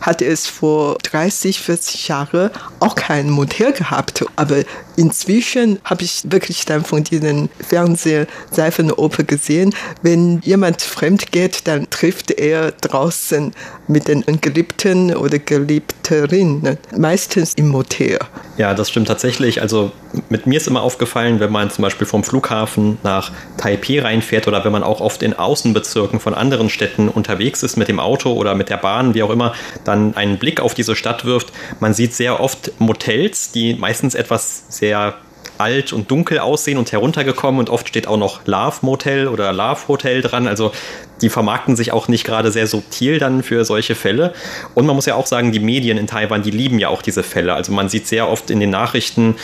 hatte 0.00 0.24
es 0.24 0.46
vor 0.46 0.98
30, 1.02 1.60
40 1.60 2.08
Jahren 2.08 2.50
auch 2.80 2.94
kein 2.94 3.30
Motel 3.30 3.72
gehabt. 3.72 4.24
Aber 4.36 4.62
inzwischen 4.96 5.78
habe 5.84 6.02
ich 6.02 6.22
wirklich 6.24 6.64
dann 6.64 6.84
von 6.84 7.04
diesen 7.04 7.48
Fernsehseifenoper 7.66 9.24
gesehen, 9.24 9.74
wenn 10.02 10.40
jemand 10.40 10.82
fremd 10.82 11.32
geht, 11.32 11.66
dann 11.66 11.88
trifft 11.90 12.30
er 12.30 12.72
draußen 12.72 13.52
mit 13.88 14.06
den 14.06 14.24
Geliebten 14.40 15.14
oder 15.16 15.38
Geliebterinnen, 15.38 16.78
meistens 16.96 17.54
im 17.54 17.68
Motel. 17.68 18.18
Ja, 18.56 18.74
das 18.74 18.90
stimmt 18.90 19.08
tatsächlich. 19.08 19.60
Also 19.62 19.92
mit 20.28 20.46
mir 20.46 20.58
ist 20.58 20.68
immer 20.68 20.82
aufgefallen, 20.82 21.40
wenn 21.40 21.50
man 21.50 21.70
zum 21.70 21.82
Beispiel 21.82 22.06
vom 22.06 22.24
Flughafen 22.24 22.98
nach 23.02 23.32
Taipei 23.56 24.00
reinfährt 24.00 24.46
oder 24.46 24.64
wenn 24.64 24.72
man 24.72 24.82
auch 24.82 25.00
oft 25.00 25.22
in 25.22 25.34
Außenbezirken 25.34 26.20
von 26.20 26.34
anderen 26.34 26.70
Städten 26.70 27.08
unterwegs 27.08 27.62
ist 27.62 27.76
mit 27.76 27.88
dem 27.88 28.00
Auto 28.00 28.32
oder 28.32 28.54
mit 28.54 28.68
der 28.68 28.76
Bahn, 28.76 29.14
wie 29.14 29.22
auch 29.22 29.30
immer, 29.30 29.54
dann 29.84 30.16
einen 30.16 30.38
Blick 30.38 30.60
auf 30.60 30.74
diese 30.74 30.94
Stadt 30.94 31.24
wirft. 31.24 31.52
Man 31.80 31.94
sieht 31.94 32.14
sehr 32.14 32.40
oft 32.40 32.72
Motels, 32.80 33.52
die 33.52 33.74
meistens 33.74 34.14
etwas 34.14 34.64
sehr 34.68 35.14
alt 35.58 35.92
und 35.92 36.10
dunkel 36.10 36.38
aussehen 36.38 36.78
und 36.78 36.92
heruntergekommen 36.92 37.60
und 37.60 37.70
oft 37.70 37.88
steht 37.88 38.06
auch 38.06 38.16
noch 38.16 38.46
Love 38.46 38.76
Motel 38.82 39.28
oder 39.28 39.52
Love 39.52 39.88
Hotel 39.88 40.22
dran. 40.22 40.46
Also 40.46 40.72
die 41.20 41.28
vermarkten 41.28 41.76
sich 41.76 41.92
auch 41.92 42.08
nicht 42.08 42.24
gerade 42.24 42.50
sehr 42.50 42.66
subtil 42.66 43.18
dann 43.18 43.42
für 43.42 43.64
solche 43.64 43.94
Fälle. 43.94 44.32
Und 44.74 44.86
man 44.86 44.96
muss 44.96 45.06
ja 45.06 45.14
auch 45.14 45.26
sagen, 45.26 45.52
die 45.52 45.60
Medien 45.60 45.98
in 45.98 46.06
Taiwan, 46.06 46.42
die 46.42 46.50
lieben 46.50 46.78
ja 46.78 46.88
auch 46.88 47.02
diese 47.02 47.22
Fälle. 47.22 47.54
Also 47.54 47.72
man 47.72 47.88
sieht 47.88 48.06
sehr 48.06 48.28
oft 48.28 48.50
in 48.50 48.60
den 48.60 48.70
Nachrichten 48.70 49.36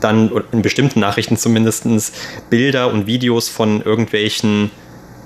dann, 0.00 0.30
in 0.52 0.62
bestimmten 0.62 1.00
Nachrichten 1.00 1.36
zumindest, 1.36 1.86
Bilder 2.50 2.92
und 2.92 3.06
Videos 3.06 3.48
von 3.48 3.82
irgendwelchen 3.82 4.70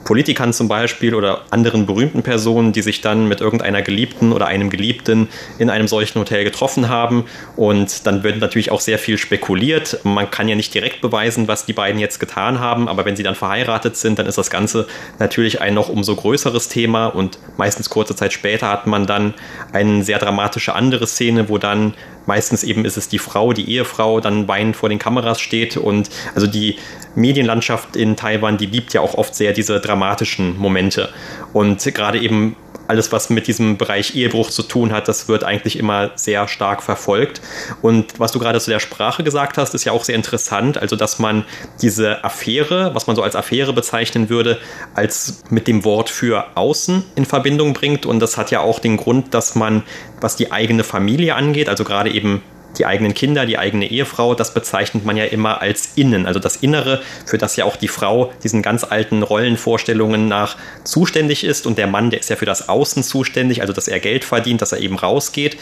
Politikern 0.05 0.53
zum 0.53 0.69
Beispiel 0.69 1.15
oder 1.15 1.43
anderen 1.51 1.87
berühmten 1.87 2.23
Personen, 2.23 2.73
die 2.73 2.83
sich 2.83 3.01
dann 3.01 3.29
mit 3.29 3.41
irgendeiner 3.41 3.83
Geliebten 3.83 4.33
oder 4.33 4.47
einem 4.47 4.71
Geliebten 4.71 5.29
in 5.59 5.71
einem 5.71 5.89
solchen 5.89 6.19
Hotel 6.19 6.45
getroffen 6.45 6.89
haben. 6.89 7.25
Und 7.57 8.07
dann 8.07 8.23
wird 8.23 8.39
natürlich 8.39 8.71
auch 8.71 8.81
sehr 8.81 8.99
viel 8.99 9.19
spekuliert. 9.19 10.01
Man 10.05 10.31
kann 10.31 10.49
ja 10.49 10.55
nicht 10.55 10.75
direkt 10.75 11.01
beweisen, 11.01 11.49
was 11.49 11.67
die 11.67 11.73
beiden 11.73 12.01
jetzt 12.01 12.19
getan 12.19 12.61
haben, 12.61 12.89
aber 12.89 13.05
wenn 13.05 13.17
sie 13.17 13.23
dann 13.23 13.35
verheiratet 13.35 13.97
sind, 13.97 14.19
dann 14.19 14.27
ist 14.27 14.39
das 14.39 14.51
Ganze 14.51 14.87
natürlich 15.19 15.61
ein 15.61 15.75
noch 15.75 15.89
umso 15.89 16.17
größeres 16.17 16.69
Thema. 16.69 17.07
Und 17.07 17.39
meistens 17.57 17.91
kurze 17.91 18.17
Zeit 18.17 18.33
später 18.33 18.69
hat 18.69 18.87
man 18.87 19.07
dann 19.07 19.35
eine 19.73 20.03
sehr 20.03 20.19
dramatische 20.19 20.75
andere 20.75 21.07
Szene, 21.07 21.49
wo 21.49 21.59
dann 21.59 21.95
meistens 22.27 22.65
eben 22.65 22.85
ist 22.85 22.97
es 22.97 23.09
die 23.09 23.19
Frau, 23.19 23.53
die 23.53 23.71
Ehefrau, 23.71 24.21
dann 24.21 24.49
weinend 24.49 24.77
vor 24.77 24.89
den 24.89 24.99
Kameras 24.99 25.41
steht. 25.41 25.77
Und 25.77 26.11
also 26.35 26.47
die 26.47 26.77
Medienlandschaft 27.15 27.97
in 27.97 28.17
Taiwan, 28.17 28.59
die 28.59 28.67
liebt 28.67 28.93
ja 28.93 29.01
auch 29.01 29.15
oft 29.15 29.35
sehr 29.35 29.53
diese 29.53 29.81
dramatischen 29.81 30.57
Momente. 30.59 31.11
Und 31.53 31.85
gerade 31.95 32.21
eben 32.21 32.57
alles, 32.89 33.13
was 33.13 33.31
mit 33.31 33.47
diesem 33.47 33.77
Bereich 33.79 34.15
Ehebruch 34.15 34.51
zu 34.51 34.63
tun 34.63 34.93
hat, 34.93 35.09
das 35.09 35.29
wird 35.29 35.45
eigentlich 35.45 35.79
immer 35.79 36.11
sehr 36.15 36.49
stark 36.49 36.83
verfolgt. 36.83 37.41
Und 37.81 38.19
was 38.19 38.33
du 38.33 38.39
gerade 38.39 38.61
zu 38.61 38.71
der 38.71 38.81
Sprache 38.81 39.23
gesagt 39.23 39.59
hast, 39.59 39.75
ist 39.75 39.85
ja 39.85 39.93
auch 39.93 40.05
sehr 40.05 40.15
interessant. 40.15 40.79
Also, 40.79 40.97
dass 40.97 41.19
man 41.19 41.45
diese 41.81 42.25
Affäre, 42.25 42.95
was 42.95 43.07
man 43.07 43.17
so 43.17 43.23
als 43.23 43.37
Affäre 43.37 43.73
bezeichnen 43.73 44.29
würde, 44.29 44.59
als 44.95 45.43
mit 45.51 45.69
dem 45.69 45.85
Wort 45.85 46.11
für 46.11 46.47
außen 46.55 47.05
in 47.15 47.25
Verbindung 47.25 47.73
bringt. 47.73 48.07
Und 48.07 48.21
das 48.21 48.37
hat 48.37 48.51
ja 48.51 48.61
auch 48.61 48.79
den 48.79 48.97
Grund, 48.97 49.35
dass 49.35 49.55
man, 49.55 49.83
was 50.21 50.37
die 50.37 50.53
eigene 50.53 50.85
Familie 50.85 51.35
angeht, 51.35 51.69
also 51.69 51.85
gerade 51.85 52.11
eben 52.11 52.43
die 52.79 52.87
eigenen 52.87 53.15
Kinder, 53.15 53.47
die 53.47 53.59
eigene 53.59 53.91
Ehefrau, 53.91 54.35
das 54.35 54.55
bezeichnet 54.55 55.05
man 55.05 55.17
ja 55.17 55.25
immer 55.25 55.61
als 55.61 55.93
Innen, 55.95 56.27
also 56.27 56.41
das 56.41 56.57
Innere, 56.57 57.03
für 57.27 57.39
das 57.39 57.57
ja 57.57 57.65
auch 57.65 57.77
die 57.77 57.89
Frau 57.89 58.33
diesen 58.43 58.63
ganz 58.63 58.85
alten 58.85 59.23
Rollenvorstellungen 59.23 60.29
nach 60.29 60.57
zuständig 60.85 61.45
ist. 61.45 61.67
Und 61.67 61.79
der 61.79 61.87
Mann, 61.87 62.11
der 62.11 62.21
ist 62.21 62.31
ja 62.31 62.37
für 62.37 62.47
das 62.47 62.69
Außen 62.69 63.03
zuständig, 63.03 63.61
also 63.61 63.73
dass 63.73 63.89
er 63.89 64.01
Geld 64.01 64.25
verdient, 64.25 64.63
dass 64.63 64.73
er 64.73 64.81
eben 64.81 64.99
rausgeht. 64.99 65.57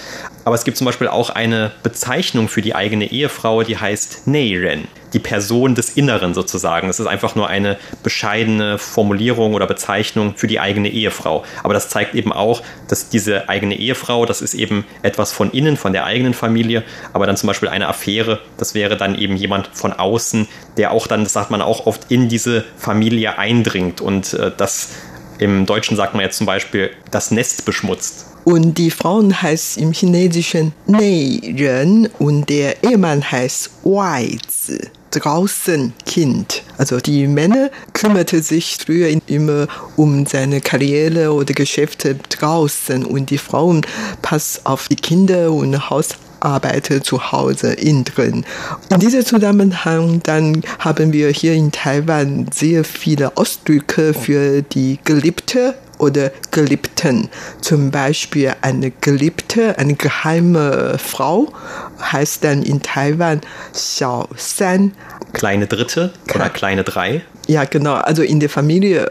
Aber 0.44 0.54
es 0.54 0.64
gibt 0.64 0.76
zum 0.76 0.84
Beispiel 0.84 1.08
auch 1.08 1.30
eine 1.30 1.72
Bezeichnung 1.82 2.48
für 2.48 2.62
die 2.62 2.74
eigene 2.74 3.10
Ehefrau, 3.10 3.62
die 3.62 3.76
heißt 3.76 4.26
Neiren 4.26 4.88
die 5.12 5.18
Person 5.18 5.74
des 5.74 5.90
Inneren 5.90 6.34
sozusagen. 6.34 6.86
Das 6.86 7.00
ist 7.00 7.06
einfach 7.06 7.34
nur 7.34 7.48
eine 7.48 7.76
bescheidene 8.02 8.78
Formulierung 8.78 9.54
oder 9.54 9.66
Bezeichnung 9.66 10.34
für 10.36 10.46
die 10.46 10.60
eigene 10.60 10.88
Ehefrau. 10.88 11.44
Aber 11.62 11.74
das 11.74 11.88
zeigt 11.88 12.14
eben 12.14 12.32
auch, 12.32 12.62
dass 12.88 13.08
diese 13.08 13.48
eigene 13.48 13.76
Ehefrau, 13.76 14.26
das 14.26 14.42
ist 14.42 14.54
eben 14.54 14.84
etwas 15.02 15.32
von 15.32 15.50
innen, 15.50 15.76
von 15.76 15.92
der 15.92 16.04
eigenen 16.04 16.34
Familie. 16.34 16.82
Aber 17.12 17.26
dann 17.26 17.36
zum 17.36 17.46
Beispiel 17.48 17.68
eine 17.68 17.88
Affäre, 17.88 18.40
das 18.58 18.74
wäre 18.74 18.96
dann 18.96 19.16
eben 19.16 19.36
jemand 19.36 19.68
von 19.72 19.92
außen, 19.92 20.48
der 20.76 20.92
auch 20.92 21.06
dann, 21.06 21.24
das 21.24 21.32
sagt 21.32 21.50
man 21.50 21.62
auch 21.62 21.86
oft, 21.86 22.10
in 22.10 22.28
diese 22.28 22.64
Familie 22.76 23.38
eindringt 23.38 24.00
und 24.00 24.34
äh, 24.34 24.50
das 24.56 24.90
im 25.38 25.64
Deutschen 25.64 25.96
sagt 25.96 26.14
man 26.14 26.22
jetzt 26.22 26.36
zum 26.36 26.46
Beispiel 26.46 26.90
das 27.10 27.30
Nest 27.30 27.64
beschmutzt. 27.64 28.26
Und 28.44 28.76
die 28.76 28.90
Frauen 28.90 29.40
heißt 29.40 29.78
im 29.78 29.92
Chinesischen 29.92 30.72
Nei-Ren 30.86 32.08
und 32.18 32.48
der 32.48 32.82
Ehemann 32.84 33.30
heißt 33.30 33.70
Wai-Zi 33.84 34.90
draußen 35.10 35.92
Kind. 36.06 36.62
Also 36.78 36.98
die 36.98 37.26
Männer 37.26 37.70
kümmerte 37.92 38.42
sich 38.42 38.78
früher 38.84 39.08
immer 39.26 39.66
um 39.96 40.26
seine 40.26 40.60
Karriere 40.60 41.32
oder 41.32 41.54
Geschäfte 41.54 42.16
draußen 42.28 43.04
und 43.04 43.30
die 43.30 43.38
Frauen 43.38 43.82
passt 44.22 44.66
auf 44.66 44.88
die 44.88 44.96
Kinder 44.96 45.52
und 45.52 45.90
Hausarbeiter 45.90 47.02
zu 47.02 47.32
Hause 47.32 47.72
innen 47.72 48.04
drin. 48.04 48.44
In 48.90 49.00
diesem 49.00 49.24
Zusammenhang 49.24 50.20
dann 50.22 50.62
haben 50.78 51.12
wir 51.12 51.28
hier 51.30 51.54
in 51.54 51.72
Taiwan 51.72 52.46
sehr 52.52 52.84
viele 52.84 53.36
Ausdrücke 53.36 54.14
für 54.14 54.62
die 54.62 54.98
Geliebte 55.04 55.74
oder 56.00 56.30
Geliebten. 56.50 57.28
Zum 57.60 57.90
Beispiel 57.90 58.54
eine 58.62 58.90
Geliebte, 58.90 59.78
eine 59.78 59.94
geheime 59.94 60.96
Frau 60.98 61.52
heißt 62.00 62.44
dann 62.44 62.62
in 62.62 62.82
Taiwan 62.82 63.40
Xiao 63.72 64.28
San. 64.36 64.92
Kleine 65.32 65.66
Dritte 65.66 66.12
oder 66.34 66.48
kleine 66.48 66.84
Drei? 66.84 67.22
Ja, 67.46 67.64
genau. 67.64 67.94
Also 67.94 68.22
in 68.22 68.40
der 68.40 68.48
Familie 68.48 69.10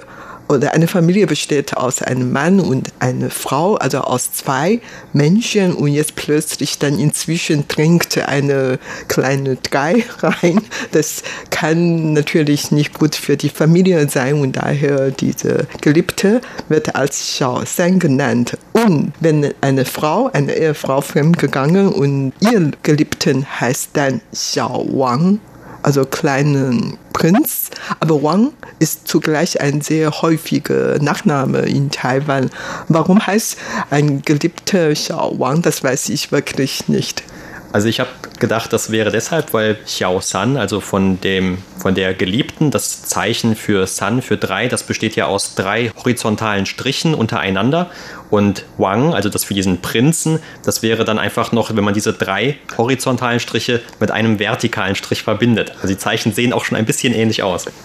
oder 0.50 0.74
eine 0.74 0.88
Familie 0.88 1.28
besteht 1.28 1.78
aus 1.78 2.02
einem 2.02 2.32
Mann 2.32 2.60
und 2.60 2.90
einer 3.00 3.30
Frau, 3.30 3.76
also 3.76 4.00
aus 4.00 4.34
zwei 4.34 4.82
Menschen 5.14 5.74
und 5.74 5.90
jetzt 5.90 6.16
plötzlich 6.16 6.80
dann 6.80 6.98
inzwischen 6.98 7.68
dringt 7.68 8.18
eine 8.18 8.80
kleine 9.08 9.58
Drei 9.58 10.04
rein. 10.20 10.62
Das 10.92 11.22
kann 11.52 12.14
natürlich 12.14 12.72
nicht 12.72 12.98
gut 12.98 13.16
für 13.16 13.38
die 13.38 13.50
Familie 13.50 14.10
sein 14.10 14.42
und 14.42 14.54
daher 14.54 15.12
diese 15.12 15.68
Geliebte 15.82 16.42
wird 16.68 16.96
als 16.96 17.18
Xiao 17.18 17.64
San 17.66 18.00
genannt. 18.00 18.58
Und 18.74 19.14
wenn 19.20 19.54
eine 19.62 19.86
Frau, 19.86 20.32
eine 20.34 20.54
Ehefrau 20.54 21.02
fremdgegangen 21.02 21.90
und 21.90 22.34
ihr 22.40 22.72
Geliebten 22.82 23.46
heißt 23.60 23.92
dann 23.94 24.22
Xiao 24.34 24.88
Wang, 24.92 25.40
also 25.84 26.06
kleinen 26.06 26.98
Prinz. 27.14 27.70
Aber 28.00 28.22
Wang 28.24 28.54
ist 28.80 29.08
zugleich 29.08 29.62
ein 29.62 29.82
sehr 29.82 30.22
häufiger 30.22 31.00
Nachname 31.00 31.60
in 31.60 31.92
Taiwan. 31.92 32.50
Warum 32.88 33.26
heißt 33.26 33.58
ein 33.90 34.22
geliebter 34.22 34.94
Xiao 34.94 35.38
Wang? 35.40 35.62
Das 35.62 35.84
weiß 35.84 36.10
ich 36.10 36.32
wirklich 36.32 36.88
nicht. 36.88 37.24
Also 37.72 37.88
ich 37.88 38.00
habe 38.00 38.10
gedacht, 38.40 38.74
das 38.74 38.92
wäre 38.92 39.12
deshalb, 39.12 39.54
weil 39.54 39.76
Xiao 39.76 40.22
San, 40.22 40.58
also 40.58 40.80
von 40.80 41.22
dem 41.22 41.60
von 41.78 41.96
der 41.96 42.14
Geliebten, 42.14 42.72
das 42.72 43.04
Zeichen 43.04 43.56
für 43.56 43.88
San 43.88 44.22
für 44.22 44.38
drei, 44.38 44.68
das 44.68 44.84
besteht 44.84 45.16
ja 45.16 45.26
aus 45.26 45.56
drei 45.56 45.92
horizontalen 45.96 46.66
Strichen 46.66 47.14
untereinander 47.14 47.90
und 48.30 48.66
Wang, 48.78 49.14
also 49.14 49.30
das 49.30 49.44
für 49.44 49.54
diesen 49.54 49.82
Prinzen, 49.82 50.40
das 50.64 50.84
wäre 50.84 51.04
dann 51.04 51.18
einfach 51.18 51.52
noch, 51.52 51.76
wenn 51.76 51.84
man 51.84 51.94
diese 51.94 52.14
drei 52.14 52.58
horizontalen 52.78 53.40
Striche 53.40 53.82
mit 54.00 54.12
einem 54.12 54.40
vertikalen 54.40 54.96
Strich 54.96 55.24
verbindet. 55.24 55.72
Also 55.76 55.88
die 55.88 55.98
Zeichen 55.98 56.34
sehen 56.34 56.54
auch 56.54 56.64
schon 56.64 56.78
ein 56.78 56.86
bisschen 56.86 57.14
ähnlich 57.14 57.44
aus. 57.44 57.66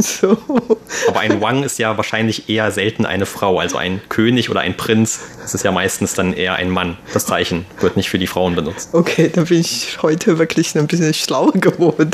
So. 0.00 0.38
Aber 1.08 1.20
ein 1.20 1.40
Wang 1.40 1.62
ist 1.62 1.78
ja 1.78 1.96
wahrscheinlich 1.96 2.48
eher 2.48 2.70
selten 2.70 3.04
eine 3.04 3.26
Frau, 3.26 3.58
also 3.58 3.76
ein 3.76 4.00
König 4.08 4.50
oder 4.50 4.60
ein 4.60 4.76
Prinz, 4.76 5.20
das 5.42 5.54
ist 5.54 5.64
ja 5.64 5.72
meistens 5.72 6.14
dann 6.14 6.32
eher 6.32 6.54
ein 6.54 6.70
Mann. 6.70 6.96
Das 7.12 7.26
Zeichen 7.26 7.66
wird 7.80 7.96
nicht 7.96 8.08
für 8.08 8.18
die 8.18 8.26
Frauen 8.26 8.54
benutzt. 8.54 8.90
Okay, 8.92 9.30
da 9.32 9.42
bin 9.42 9.60
ich 9.60 9.99
heute 10.02 10.38
wirklich 10.38 10.76
ein 10.76 10.86
bisschen 10.86 11.14
schlauer 11.14 11.52
geworden. 11.52 12.10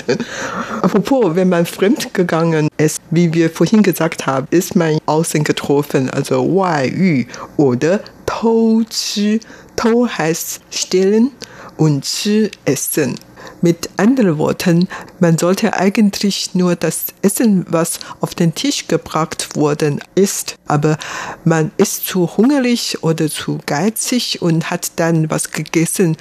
Apropos, 0.82 1.34
wenn 1.34 1.48
man 1.48 1.66
fremd 1.66 2.12
gegangen 2.14 2.68
ist, 2.76 3.00
wie 3.10 3.32
wir 3.34 3.50
vorhin 3.50 3.82
gesagt 3.82 4.26
haben, 4.26 4.46
ist 4.50 4.76
man 4.76 4.98
außen 5.06 5.44
getroffen, 5.44 6.10
also 6.10 6.42
Wai 6.56 6.88
Yu 6.88 7.24
oder 7.56 8.00
Tou 8.26 8.82
Chi. 8.88 9.40
Tou 9.76 10.08
heißt 10.08 10.60
stehlen 10.70 11.32
und 11.76 12.04
Chi 12.04 12.50
essen. 12.64 13.16
Mit 13.62 13.88
anderen 13.96 14.38
Worten, 14.38 14.88
man 15.18 15.38
sollte 15.38 15.74
eigentlich 15.74 16.54
nur 16.54 16.76
das 16.76 17.06
Essen, 17.22 17.64
was 17.68 18.00
auf 18.20 18.34
den 18.34 18.54
Tisch 18.54 18.86
gebracht 18.86 19.56
worden 19.56 20.00
ist, 20.14 20.56
aber 20.66 20.98
man 21.44 21.70
ist 21.76 22.06
zu 22.06 22.36
hungrig 22.36 22.98
oder 23.02 23.30
zu 23.30 23.58
geizig 23.64 24.42
und 24.42 24.70
hat 24.70 24.92
dann 24.96 25.30
was 25.30 25.52
gegessen, 25.52 26.16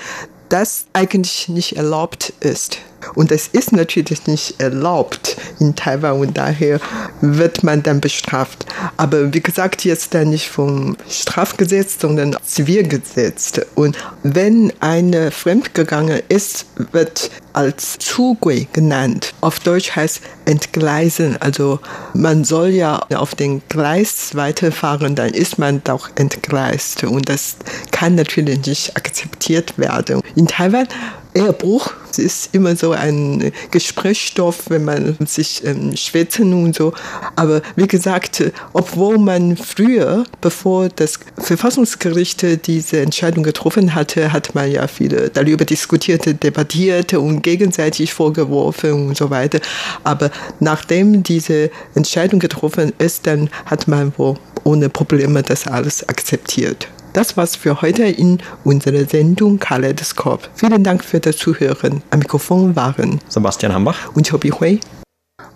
das 0.49 0.85
eigentlich 0.93 1.47
nicht 1.47 1.75
erlaubt 1.75 2.33
ist. 2.39 2.79
Und 3.13 3.31
es 3.31 3.47
ist 3.47 3.71
natürlich 3.71 4.27
nicht 4.27 4.59
erlaubt 4.59 5.37
in 5.59 5.75
Taiwan 5.75 6.19
und 6.19 6.37
daher 6.37 6.79
wird 7.21 7.63
man 7.63 7.83
dann 7.83 8.01
bestraft. 8.01 8.65
Aber 8.97 9.33
wie 9.33 9.41
gesagt, 9.41 9.85
jetzt 9.85 10.13
dann 10.13 10.29
nicht 10.29 10.49
vom 10.49 10.97
Strafgesetz, 11.09 11.97
sondern 11.99 12.35
Zivilgesetz. 12.43 13.53
Und 13.75 13.97
wenn 14.23 14.73
eine 14.79 15.31
fremdgegangen 15.31 16.21
ist, 16.29 16.65
wird 16.91 17.29
als 17.53 17.97
Zugui 17.99 18.67
genannt. 18.73 19.33
Auf 19.41 19.59
Deutsch 19.59 19.95
heißt 19.95 20.21
entgleisen. 20.45 21.37
Also 21.39 21.79
man 22.13 22.43
soll 22.43 22.69
ja 22.69 22.99
auf 23.15 23.33
den 23.33 23.61
Gleis 23.69 24.35
weiterfahren, 24.35 25.15
dann 25.15 25.33
ist 25.33 25.57
man 25.57 25.81
doch 25.83 26.09
entgleist. 26.15 27.03
Und 27.03 27.29
das 27.29 27.55
kann 27.91 28.15
natürlich 28.15 28.65
nicht 28.65 28.97
akzeptiert 28.97 29.77
werden. 29.77 30.21
In 30.35 30.47
Taiwan 30.47 30.87
Ehebruch 31.35 31.91
ist 32.17 32.49
immer 32.53 32.77
so 32.77 32.91
ein 32.91 33.51
Gesprächsstoff, 33.69 34.69
wenn 34.69 34.85
man 34.85 35.17
sich 35.25 35.65
ähm, 35.65 35.95
schwätzen 35.97 36.53
und 36.53 36.73
so. 36.73 36.93
Aber 37.35 37.61
wie 37.75 37.87
gesagt, 37.87 38.41
obwohl 38.71 39.17
man 39.17 39.57
früher, 39.57 40.23
bevor 40.39 40.87
das 40.87 41.19
Verfassungsgericht 41.37 42.65
diese 42.65 43.01
Entscheidung 43.01 43.43
getroffen 43.43 43.93
hatte, 43.93 44.31
hat 44.31 44.55
man 44.55 44.71
ja 44.71 44.87
viele 44.87 45.29
darüber 45.29 45.65
diskutiert, 45.65 46.41
debattiert 46.41 47.13
und 47.13 47.41
gegenseitig 47.41 48.13
vorgeworfen 48.13 49.09
und 49.09 49.17
so 49.17 49.29
weiter. 49.29 49.59
Aber 50.05 50.31
nachdem 50.61 51.21
diese 51.21 51.69
Entscheidung 51.95 52.39
getroffen 52.39 52.93
ist, 52.97 53.27
dann 53.27 53.49
hat 53.65 53.89
man 53.89 54.13
wohl 54.17 54.35
ohne 54.63 54.87
Probleme 54.87 55.43
das 55.43 55.67
alles 55.67 56.07
akzeptiert. 56.07 56.87
Das 57.15 57.37
war's 57.37 57.55
für 57.55 57.81
heute 57.81 58.03
in 58.03 58.39
unserer 58.65 59.05
Sendung 59.05 59.57
Kaleidoskop. 59.57 60.49
Vielen 60.53 60.83
Dank 60.83 61.01
für 61.01 61.21
das 61.21 61.37
Zuhören. 61.37 62.03
Am 62.09 62.19
Mikrofon 62.19 62.75
waren 62.75 63.21
Sebastian 63.29 63.73
Hambach 63.73 64.13
und 64.15 64.29
Chobi 64.29 64.49
Hui. 64.49 64.81